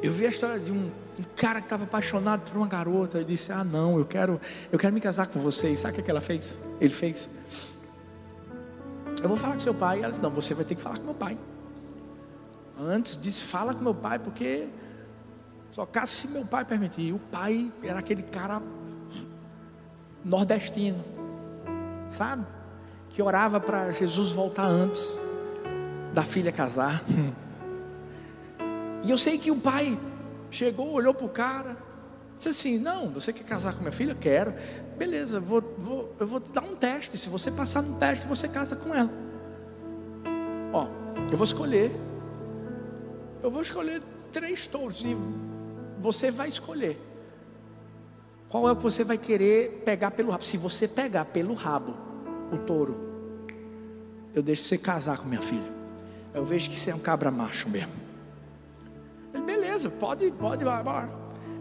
Eu 0.01 0.11
vi 0.11 0.25
a 0.25 0.29
história 0.29 0.59
de 0.59 0.71
um, 0.71 0.89
um 1.19 1.23
cara 1.35 1.59
que 1.59 1.67
estava 1.67 1.83
apaixonado 1.83 2.41
por 2.49 2.57
uma 2.57 2.67
garota 2.67 3.21
e 3.21 3.23
disse: 3.23 3.51
"Ah, 3.51 3.63
não, 3.63 3.99
eu 3.99 4.05
quero, 4.05 4.41
eu 4.71 4.79
quero 4.79 4.95
me 4.95 4.99
casar 4.99 5.27
com 5.27 5.39
você". 5.39 5.69
E 5.69 5.77
sabe 5.77 5.99
o 5.99 6.03
que 6.03 6.09
ela 6.09 6.21
fez? 6.21 6.57
Ele 6.81 6.91
fez. 6.91 7.29
Eu 9.21 9.27
vou 9.27 9.37
falar 9.37 9.53
com 9.53 9.59
seu 9.59 9.75
pai. 9.75 9.99
Ela 9.99 10.09
disse: 10.09 10.23
"Não, 10.23 10.31
você 10.31 10.55
vai 10.55 10.65
ter 10.65 10.73
que 10.73 10.81
falar 10.81 10.97
com 10.97 11.05
meu 11.05 11.13
pai". 11.13 11.37
Antes 12.77 13.19
disse: 13.21 13.41
"Fala 13.41 13.73
com 13.73 13.83
meu 13.83 13.95
pai, 13.95 14.19
porque 14.19 14.67
só 15.71 15.85
caso 15.85 16.11
se 16.11 16.27
meu 16.29 16.45
pai 16.45 16.65
permitir". 16.65 17.13
O 17.13 17.19
pai 17.19 17.71
era 17.83 17.99
aquele 17.99 18.23
cara 18.23 18.61
nordestino, 20.23 21.03
sabe? 22.09 22.45
Que 23.09 23.21
orava 23.21 23.59
para 23.59 23.91
Jesus 23.91 24.31
voltar 24.31 24.65
antes 24.65 25.15
da 26.13 26.23
filha 26.23 26.51
casar. 26.51 27.03
E 29.03 29.11
eu 29.11 29.19
sei 29.19 29.37
que 29.37 29.51
o 29.51 29.55
pai 29.55 29.95
chegou, 30.49 30.91
olhou 30.91 31.13
para 31.13 31.25
o 31.25 31.29
cara, 31.29 31.77
disse 32.37 32.49
assim: 32.49 32.79
Não, 32.79 33.09
você 33.09 33.31
quer 33.31 33.43
casar 33.43 33.73
com 33.73 33.81
minha 33.81 33.91
filha? 33.91 34.15
Quero. 34.15 34.53
Beleza, 34.97 35.39
vou, 35.39 35.61
vou, 35.77 36.15
eu 36.19 36.25
vou 36.25 36.39
dar 36.39 36.63
um 36.63 36.75
teste. 36.75 37.15
Se 37.17 37.29
você 37.29 37.51
passar 37.51 37.83
no 37.83 37.99
teste, 37.99 38.25
você 38.25 38.47
casa 38.47 38.75
com 38.75 38.95
ela. 38.95 39.09
Ó, 40.73 40.87
eu 41.31 41.37
vou 41.37 41.45
escolher. 41.45 41.91
Eu 43.45 43.51
vou 43.51 43.61
escolher 43.61 44.01
três 44.31 44.65
touros 44.65 45.03
e 45.05 45.15
você 45.99 46.31
vai 46.31 46.47
escolher. 46.47 46.99
Qual 48.49 48.67
é 48.67 48.71
o 48.71 48.75
que 48.75 48.81
você 48.81 49.03
vai 49.03 49.19
querer 49.19 49.83
pegar 49.85 50.09
pelo 50.09 50.31
rabo? 50.31 50.43
Se 50.43 50.57
você 50.57 50.87
pegar 50.87 51.25
pelo 51.25 51.53
rabo 51.53 51.93
o 52.51 52.57
touro, 52.57 52.97
eu 54.33 54.41
deixo 54.41 54.63
você 54.63 54.79
casar 54.79 55.19
com 55.19 55.27
minha 55.27 55.43
filha. 55.43 55.71
Eu 56.33 56.43
vejo 56.43 56.71
que 56.71 56.75
você 56.75 56.89
é 56.89 56.95
um 56.95 56.99
cabra 56.99 57.29
macho 57.29 57.69
mesmo. 57.69 57.91
Ele, 59.31 59.43
beleza, 59.43 59.91
pode, 59.91 60.31
pode, 60.31 60.63
vai, 60.63 60.81
vai. 60.81 61.07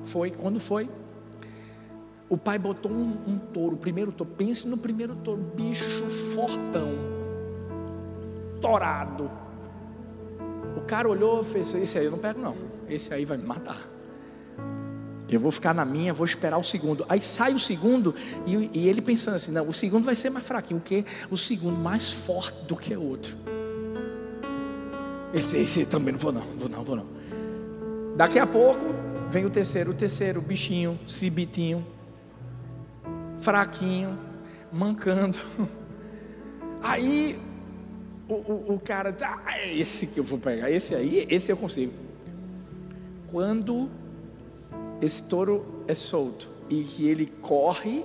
Foi, 0.07 0.31
quando 0.31 0.59
foi? 0.59 0.89
O 2.31 2.39
pai 2.39 2.59
botou 2.59 2.91
um, 2.91 3.15
um 3.27 3.39
touro, 3.39 3.77
o 3.77 3.79
primeiro 3.79 4.11
touro. 4.11 4.33
Pense 4.33 4.67
no 4.67 4.79
primeiro 4.79 5.15
touro, 5.17 5.43
bicho 5.55 6.09
fortão, 6.09 6.95
torado. 8.63 9.44
Cara 10.87 11.09
olhou 11.09 11.43
e 11.43 11.45
fez: 11.45 11.75
Esse 11.75 11.99
aí 11.99 12.05
eu 12.05 12.11
não 12.11 12.19
pego, 12.19 12.41
não. 12.41 12.57
Esse 12.89 13.13
aí 13.13 13.25
vai 13.25 13.37
me 13.37 13.47
matar. 13.47 13.95
Eu 15.29 15.41
vou 15.41 15.51
ficar 15.51 15.75
na 15.75 15.85
minha, 15.85 16.13
vou 16.13 16.27
esperar 16.27 16.59
o 16.59 16.65
segundo. 16.65 17.05
Aí 17.09 17.21
sai 17.21 17.55
o 17.55 17.59
segundo 17.59 18.15
e, 18.47 18.71
e 18.73 18.89
ele 18.89 19.01
pensando 19.01 19.35
assim: 19.35 19.51
não, 19.51 19.69
o 19.69 19.75
segundo 19.75 20.05
vai 20.05 20.15
ser 20.15 20.31
mais 20.31 20.47
fraquinho, 20.47 20.81
que 20.81 21.05
o 21.31 21.37
segundo 21.37 21.77
mais 21.79 22.13
forte 22.13 22.65
do 22.65 22.77
que 22.77 22.95
o 22.95 23.03
outro. 23.03 23.35
Esse, 25.33 25.57
esse 25.59 25.87
também 25.87 26.13
não 26.13 26.21
vou 26.21 26.33
não, 26.33 26.43
vou 26.57 26.69
não, 26.69 26.85
vou 26.85 26.97
não. 26.97 27.07
Daqui 28.17 28.39
a 28.39 28.47
pouco 28.47 28.85
vem 29.31 29.45
o 29.45 29.51
terceiro, 29.51 29.91
o 29.91 29.95
terceiro, 29.95 30.41
bichinho, 30.41 30.99
cibitinho, 31.09 31.85
fraquinho, 33.41 34.17
mancando. 34.73 35.39
Aí 36.81 37.37
o, 38.29 38.35
o, 38.35 38.75
o 38.75 38.81
cara, 38.81 39.15
ah, 39.23 39.59
é 39.59 39.77
esse 39.77 40.07
que 40.07 40.19
eu 40.19 40.25
vou 40.25 40.39
pegar, 40.39 40.71
esse 40.71 40.95
aí, 40.95 41.27
esse 41.29 41.53
eu 41.53 41.57
consigo. 41.57 41.93
Quando 43.31 43.91
esse 45.01 45.25
touro 45.25 45.85
é 45.87 45.95
solto 45.95 46.49
e 46.71 46.83
que 46.83 47.07
ele 47.09 47.27
corre 47.43 48.05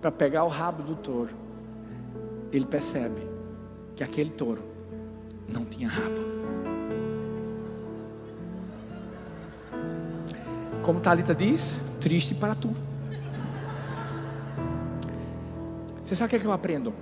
para 0.00 0.10
pegar 0.10 0.44
o 0.44 0.48
rabo 0.48 0.82
do 0.82 0.94
touro, 0.94 1.34
ele 2.52 2.64
percebe 2.64 3.20
que 3.94 4.02
aquele 4.02 4.30
touro 4.30 4.62
não 5.46 5.64
tinha 5.64 5.88
rabo. 5.88 6.30
Como 10.82 11.00
Talita 11.00 11.34
diz, 11.34 11.76
triste 12.00 12.34
para 12.34 12.54
tu. 12.54 12.74
Você 16.02 16.16
sabe 16.16 16.26
o 16.26 16.30
que, 16.30 16.36
é 16.36 16.38
que 16.38 16.46
eu 16.46 16.52
aprendo? 16.52 16.92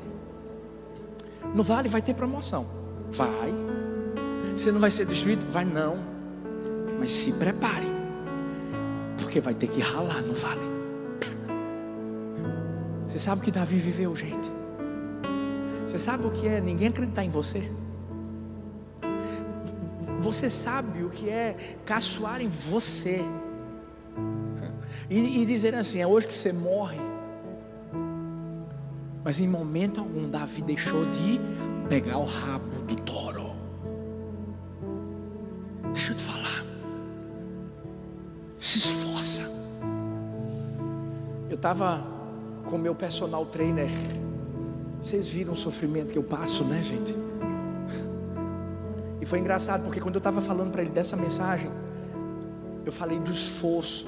No 1.55 1.62
vale 1.62 1.88
vai 1.88 2.03
ter 2.03 2.14
promoção. 2.14 2.66
Vai. 3.11 3.53
Você 4.57 4.72
não 4.72 4.80
vai 4.80 4.90
ser 4.90 5.07
destruído? 5.07 5.51
Vai 5.51 5.64
não. 5.64 5.96
Mas 6.99 7.12
se 7.12 7.32
prepare. 7.34 7.86
Porque 9.18 9.40
vai 9.40 9.55
ter 9.55 9.68
que 9.68 9.80
ralar 9.80 10.22
no 10.22 10.34
vale. 10.34 10.78
Você 13.07 13.18
sabe 13.18 13.40
o 13.40 13.44
que 13.44 13.51
Davi 13.51 13.78
viveu, 13.78 14.14
gente? 14.14 14.49
Você 15.86 15.99
sabe 15.99 16.26
o 16.26 16.30
que 16.30 16.46
é 16.46 16.61
ninguém 16.61 16.88
acreditar 16.88 17.24
em 17.24 17.30
você? 17.30 17.70
Você 20.20 20.51
sabe 20.51 21.03
o 21.03 21.11
que 21.11 21.30
é 21.30 21.78
caçoar 21.86 22.40
em 22.40 22.49
você? 22.49 23.24
E, 25.09 25.42
e 25.42 25.46
dizer 25.46 25.74
assim: 25.74 26.01
é 26.01 26.07
hoje 26.07 26.26
que 26.26 26.34
você 26.34 26.53
morre. 26.53 27.07
Mas 29.29 29.41
em 29.41 29.47
momento 29.47 30.01
algum, 30.01 30.26
Davi 30.26 30.62
deixou 30.62 31.05
de 31.05 31.39
pegar 31.87 32.16
o 32.16 32.24
rabo 32.24 32.83
do 32.85 32.97
touro. 32.97 33.51
Deixa 35.93 36.12
eu 36.12 36.16
te 36.16 36.22
falar. 36.22 36.64
Se 38.57 38.79
esforça. 38.79 39.43
Eu 41.51 41.57
estava 41.57 42.03
com 42.64 42.79
meu 42.79 42.95
personal 42.95 43.45
trainer. 43.45 43.91
Vocês 45.03 45.29
viram 45.29 45.53
o 45.53 45.57
sofrimento 45.57 46.11
que 46.11 46.18
eu 46.18 46.24
passo, 46.24 46.64
né, 46.64 46.83
gente? 46.83 47.14
E 49.20 49.26
foi 49.26 49.41
engraçado 49.41 49.85
porque 49.85 50.01
quando 50.01 50.14
eu 50.14 50.20
estava 50.20 50.41
falando 50.41 50.70
para 50.72 50.81
ele 50.81 50.91
dessa 50.91 51.16
mensagem, 51.16 51.70
eu 52.83 52.93
falei 52.93 53.18
do 53.18 53.31
esforço 53.31 54.07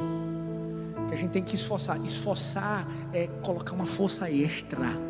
que 1.08 1.12
a 1.12 1.16
gente 1.18 1.32
tem 1.32 1.42
que 1.42 1.56
esforçar. 1.56 2.02
Esforçar 2.06 2.86
é 3.12 3.26
colocar 3.42 3.74
uma 3.74 3.84
força 3.84 4.30
extra. 4.30 5.09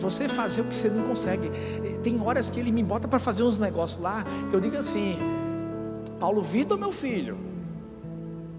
Você 0.00 0.28
fazer 0.28 0.62
o 0.62 0.64
que 0.64 0.74
você 0.74 0.88
não 0.88 1.08
consegue. 1.08 1.50
Tem 2.02 2.20
horas 2.20 2.48
que 2.48 2.58
ele 2.58 2.72
me 2.72 2.82
bota 2.82 3.06
para 3.06 3.18
fazer 3.18 3.42
uns 3.42 3.58
negócios 3.58 4.00
lá, 4.00 4.24
que 4.48 4.56
eu 4.56 4.60
digo 4.60 4.76
assim: 4.76 5.18
Paulo 6.18 6.42
Vitor, 6.42 6.78
meu 6.78 6.90
filho, 6.90 7.36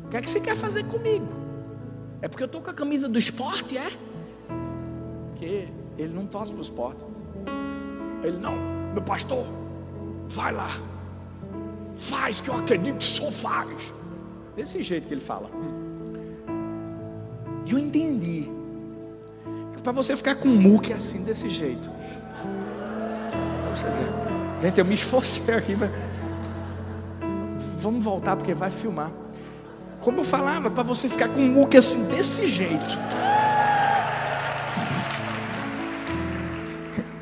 o 0.06 0.10
que 0.10 0.18
é 0.18 0.22
que 0.22 0.30
você 0.30 0.39
quer 0.39 0.56
fazer 0.56 0.86
comigo? 0.86 1.28
É 2.22 2.28
porque 2.28 2.44
eu 2.44 2.46
estou 2.46 2.62
com 2.62 2.70
a 2.70 2.74
camisa 2.74 3.10
do 3.10 3.18
esporte, 3.18 3.76
é? 3.76 3.92
Porque 5.30 5.68
ele 5.98 6.14
não 6.14 6.28
torce 6.28 6.52
para 6.52 6.60
o 6.60 6.62
esporte. 6.62 7.04
Ele 8.24 8.38
não, 8.38 8.56
meu 8.94 9.02
pastor, 9.02 9.44
vai 10.30 10.54
lá, 10.54 10.70
faz 11.96 12.39
que 12.39 12.50
eu 12.50 12.56
acredito 12.56 12.98
que 12.98 13.04
só 13.04 13.32
faz. 13.32 13.76
Desse 14.56 14.84
jeito 14.84 15.08
que 15.08 15.14
ele 15.14 15.22
fala. 15.22 15.50
E 17.66 17.72
eu 17.72 17.80
entendi. 17.80 18.61
Para 19.84 19.92
você 19.92 20.16
ficar 20.16 20.36
com 20.36 20.48
um 20.48 20.56
muque 20.56 20.94
assim, 20.94 21.24
desse 21.24 21.50
jeito. 21.50 21.90
Gente, 24.62 24.80
eu 24.80 24.86
me 24.86 24.94
esforcei 24.96 25.56
aqui. 25.56 25.76
Mas... 25.76 25.90
Vamos 27.80 28.04
voltar 28.04 28.36
porque 28.36 28.54
vai 28.54 28.70
filmar. 28.70 29.12
Como 30.00 30.20
eu 30.20 30.24
falava, 30.24 30.70
para 30.70 30.84
você 30.84 31.10
ficar 31.10 31.30
com 31.30 31.42
um 31.42 31.50
muque 31.50 31.78
assim, 31.78 32.08
desse 32.08 32.46
jeito. 32.48 32.74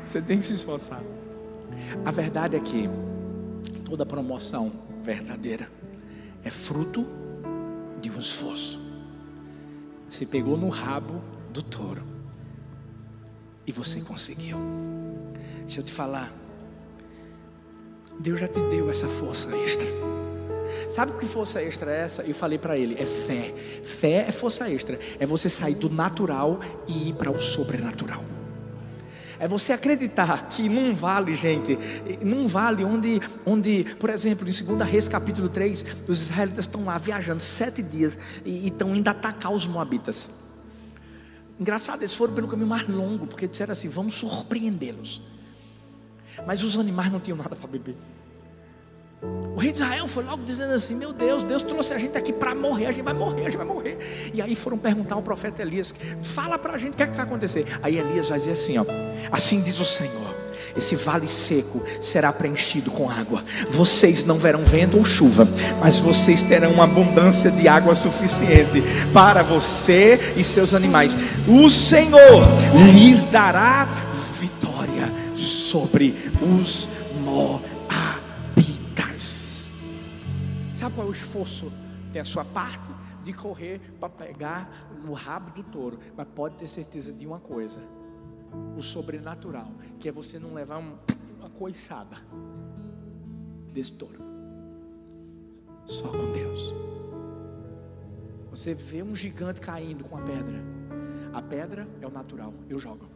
Você 0.04 0.20
tem 0.20 0.38
que 0.40 0.46
se 0.46 0.54
esforçar. 0.54 1.00
A 2.04 2.10
verdade 2.10 2.56
é 2.56 2.60
que 2.60 2.90
toda 3.84 4.04
promoção 4.04 4.72
verdadeira 5.04 5.68
é 6.42 6.50
fruto 6.50 7.06
de 8.00 8.10
um 8.10 8.18
esforço. 8.18 8.80
Você 10.08 10.26
pegou 10.26 10.56
no 10.56 10.68
rabo 10.68 11.20
do 11.52 11.62
touro 11.62 12.09
e 13.66 13.72
você 13.72 14.00
conseguiu. 14.00 14.58
Deixa 15.64 15.80
eu 15.80 15.84
te 15.84 15.92
falar. 15.92 16.32
Deus 18.18 18.40
já 18.40 18.48
te 18.48 18.60
deu 18.68 18.90
essa 18.90 19.08
força 19.08 19.56
extra. 19.56 19.86
Sabe 20.90 21.12
que 21.18 21.26
força 21.26 21.62
extra 21.62 21.90
é 21.90 22.00
essa? 22.00 22.22
Eu 22.22 22.34
falei 22.34 22.58
para 22.58 22.76
ele, 22.76 22.96
é 23.00 23.06
fé. 23.06 23.54
Fé 23.84 24.26
é 24.28 24.32
força 24.32 24.68
extra. 24.68 24.98
É 25.18 25.24
você 25.24 25.48
sair 25.48 25.76
do 25.76 25.88
natural 25.88 26.60
e 26.86 27.10
ir 27.10 27.12
para 27.14 27.30
o 27.30 27.40
sobrenatural. 27.40 28.24
É 29.38 29.48
você 29.48 29.72
acreditar 29.72 30.48
que 30.50 30.68
num 30.68 30.94
vale, 30.94 31.34
gente, 31.34 31.78
num 32.22 32.46
vale 32.46 32.84
onde, 32.84 33.22
onde 33.46 33.84
por 33.98 34.10
exemplo, 34.10 34.46
em 34.46 34.52
2 34.52 34.80
Reis 34.90 35.08
capítulo 35.08 35.48
3, 35.48 35.86
os 36.06 36.22
israelitas 36.22 36.66
estão 36.66 36.84
lá 36.84 36.98
viajando 36.98 37.40
sete 37.40 37.82
dias 37.82 38.18
e 38.44 38.66
estão 38.66 38.94
indo 38.94 39.08
atacar 39.08 39.50
os 39.50 39.66
moabitas. 39.66 40.28
Engraçado, 41.60 42.00
eles 42.00 42.14
foram 42.14 42.32
pelo 42.32 42.48
caminho 42.48 42.66
mais 42.66 42.88
longo, 42.88 43.26
porque 43.26 43.46
disseram 43.46 43.72
assim: 43.72 43.88
vamos 43.88 44.14
surpreendê-los. 44.14 45.20
Mas 46.46 46.64
os 46.64 46.78
animais 46.78 47.12
não 47.12 47.20
tinham 47.20 47.36
nada 47.36 47.54
para 47.54 47.68
beber. 47.68 47.96
O 49.54 49.58
rei 49.58 49.70
de 49.70 49.82
Israel 49.82 50.08
foi 50.08 50.24
logo 50.24 50.42
dizendo 50.42 50.72
assim: 50.72 50.94
Meu 50.94 51.12
Deus, 51.12 51.44
Deus 51.44 51.62
trouxe 51.62 51.92
a 51.92 51.98
gente 51.98 52.16
aqui 52.16 52.32
para 52.32 52.54
morrer, 52.54 52.86
a 52.86 52.90
gente 52.90 53.04
vai 53.04 53.12
morrer, 53.12 53.42
a 53.42 53.44
gente 53.50 53.58
vai 53.58 53.66
morrer. 53.66 54.30
E 54.32 54.40
aí 54.40 54.56
foram 54.56 54.78
perguntar 54.78 55.16
ao 55.16 55.22
profeta 55.22 55.60
Elias: 55.60 55.94
Fala 56.24 56.58
para 56.58 56.72
a 56.72 56.78
gente 56.78 56.94
o 56.94 56.96
que 56.96 57.02
é 57.02 57.06
que 57.06 57.14
vai 57.14 57.26
acontecer. 57.26 57.66
Aí 57.82 57.98
Elias 57.98 58.30
vai 58.30 58.38
dizer 58.38 58.52
assim: 58.52 58.78
ó, 58.78 58.84
Assim 59.30 59.62
diz 59.62 59.78
o 59.78 59.84
Senhor. 59.84 60.39
Esse 60.76 60.96
vale 60.96 61.26
seco 61.26 61.82
será 62.00 62.32
preenchido 62.32 62.90
com 62.90 63.10
água. 63.10 63.44
Vocês 63.70 64.24
não 64.24 64.38
verão 64.38 64.64
vento 64.64 64.96
ou 64.96 65.04
chuva, 65.04 65.48
mas 65.80 65.98
vocês 65.98 66.42
terão 66.42 66.72
uma 66.72 66.84
abundância 66.84 67.50
de 67.50 67.68
água 67.68 67.94
suficiente 67.94 68.82
para 69.12 69.42
você 69.42 70.34
e 70.36 70.44
seus 70.44 70.74
animais. 70.74 71.16
O 71.46 71.68
Senhor 71.68 72.42
lhes 72.92 73.24
dará 73.24 73.88
vitória 74.40 75.10
sobre 75.36 76.14
os 76.42 76.88
mortos 77.24 77.70
Sabe 80.80 80.94
qual 80.94 81.08
é 81.08 81.10
o 81.10 81.12
esforço? 81.12 81.70
Tem 82.10 82.22
a 82.22 82.24
sua 82.24 82.42
parte 82.42 82.88
de 83.22 83.34
correr 83.34 83.82
para 84.00 84.08
pegar 84.08 84.88
no 85.04 85.12
rabo 85.12 85.50
do 85.50 85.62
touro, 85.62 85.98
mas 86.16 86.26
pode 86.34 86.54
ter 86.54 86.68
certeza 86.68 87.12
de 87.12 87.26
uma 87.26 87.38
coisa: 87.38 87.82
o 88.76 88.82
sobrenatural, 88.82 89.70
que 89.98 90.08
é 90.08 90.12
você 90.12 90.38
não 90.38 90.54
levar 90.54 90.78
um, 90.78 90.96
uma 91.38 91.50
coiçada 91.50 92.16
desse 93.72 93.92
touro. 93.92 94.18
Só 95.86 96.08
com 96.08 96.32
Deus. 96.32 96.74
Você 98.50 98.74
vê 98.74 99.02
um 99.02 99.14
gigante 99.14 99.60
caindo 99.60 100.04
com 100.04 100.16
a 100.16 100.20
pedra. 100.20 100.60
A 101.32 101.40
pedra 101.40 101.86
é 102.00 102.06
o 102.06 102.10
natural, 102.10 102.52
eu 102.68 102.78
jogo. 102.78 103.06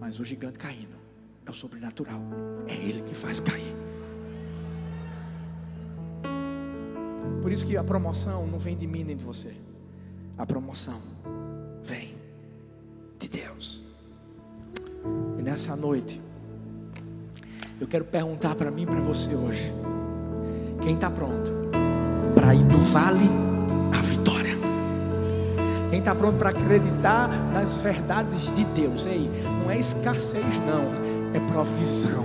Mas 0.00 0.18
o 0.18 0.24
gigante 0.24 0.58
caindo 0.58 0.96
é 1.46 1.50
o 1.50 1.54
sobrenatural. 1.54 2.20
É 2.66 2.74
ele 2.74 3.02
que 3.02 3.14
faz 3.14 3.38
cair. 3.38 3.74
Por 7.40 7.52
isso 7.52 7.66
que 7.66 7.76
a 7.76 7.84
promoção 7.84 8.46
não 8.46 8.58
vem 8.58 8.76
de 8.76 8.86
mim 8.86 9.04
nem 9.04 9.16
de 9.16 9.24
você. 9.24 9.54
A 10.36 10.44
promoção 10.44 11.00
nessa 15.60 15.76
noite, 15.76 16.18
eu 17.78 17.86
quero 17.86 18.06
perguntar 18.06 18.54
para 18.54 18.70
mim 18.70 18.84
e 18.84 18.86
para 18.86 19.00
você 19.00 19.34
hoje: 19.34 19.70
quem 20.80 20.94
está 20.94 21.10
pronto 21.10 21.52
para 22.34 22.54
ir 22.54 22.64
do 22.64 22.78
vale 22.78 23.28
à 23.92 24.00
vitória? 24.00 24.56
Quem 25.90 25.98
está 25.98 26.14
pronto 26.14 26.38
para 26.38 26.48
acreditar 26.48 27.28
nas 27.52 27.76
verdades 27.76 28.50
de 28.56 28.64
Deus? 28.64 29.04
Ei, 29.04 29.30
não 29.62 29.70
é 29.70 29.78
escassez, 29.78 30.56
não 30.66 30.88
é 31.34 31.40
provisão, 31.52 32.24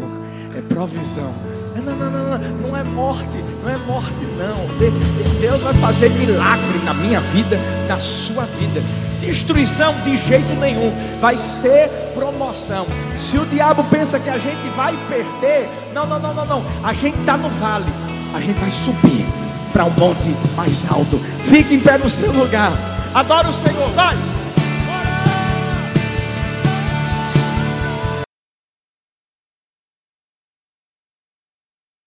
é 0.57 0.61
provisão. 0.61 1.33
Não, 1.75 1.93
não, 1.93 2.09
não, 2.09 2.38
não, 2.38 2.69
não 2.69 2.77
é 2.77 2.83
morte, 2.86 3.38
não 3.61 3.69
é 3.69 3.77
morte, 3.86 4.25
não. 4.38 5.41
Deus 5.41 5.61
vai 5.61 5.73
fazer 5.73 6.09
milagre 6.11 6.79
na 6.86 6.93
minha 6.93 7.19
vida, 7.19 7.57
na 7.89 7.97
sua 7.97 8.45
vida. 8.45 8.81
Destruição 9.20 9.93
de 10.03 10.18
jeito 10.18 10.53
nenhum, 10.59 10.91
vai 11.20 11.38
ser 11.38 11.89
promoção. 12.13 12.86
Se 13.16 13.38
o 13.38 13.45
diabo 13.45 13.84
pensa 13.86 14.20
que 14.20 14.30
a 14.30 14.38
gente 14.38 14.70
vai 14.76 14.95
perder, 15.09 15.70
não, 15.93 16.05
não, 16.05 16.20
não, 16.20 16.34
não, 16.34 16.45
não. 16.45 16.66
A 16.84 16.93
gente 16.93 17.20
está 17.20 17.38
no 17.38 17.49
vale, 17.49 17.86
a 18.34 18.39
gente 18.39 18.59
vai 18.59 18.72
subir 18.72 19.26
para 19.74 19.86
um 19.86 19.91
monte 19.91 20.30
mais 20.55 20.89
alto. 20.89 21.20
Fique 21.45 21.76
em 21.76 21.80
pé 21.80 21.97
no 21.97 22.09
seu 22.09 22.32
lugar. 22.32 22.72
Adora 23.13 23.49
o 23.49 23.53
Senhor, 23.53 23.89
vai. 23.91 24.34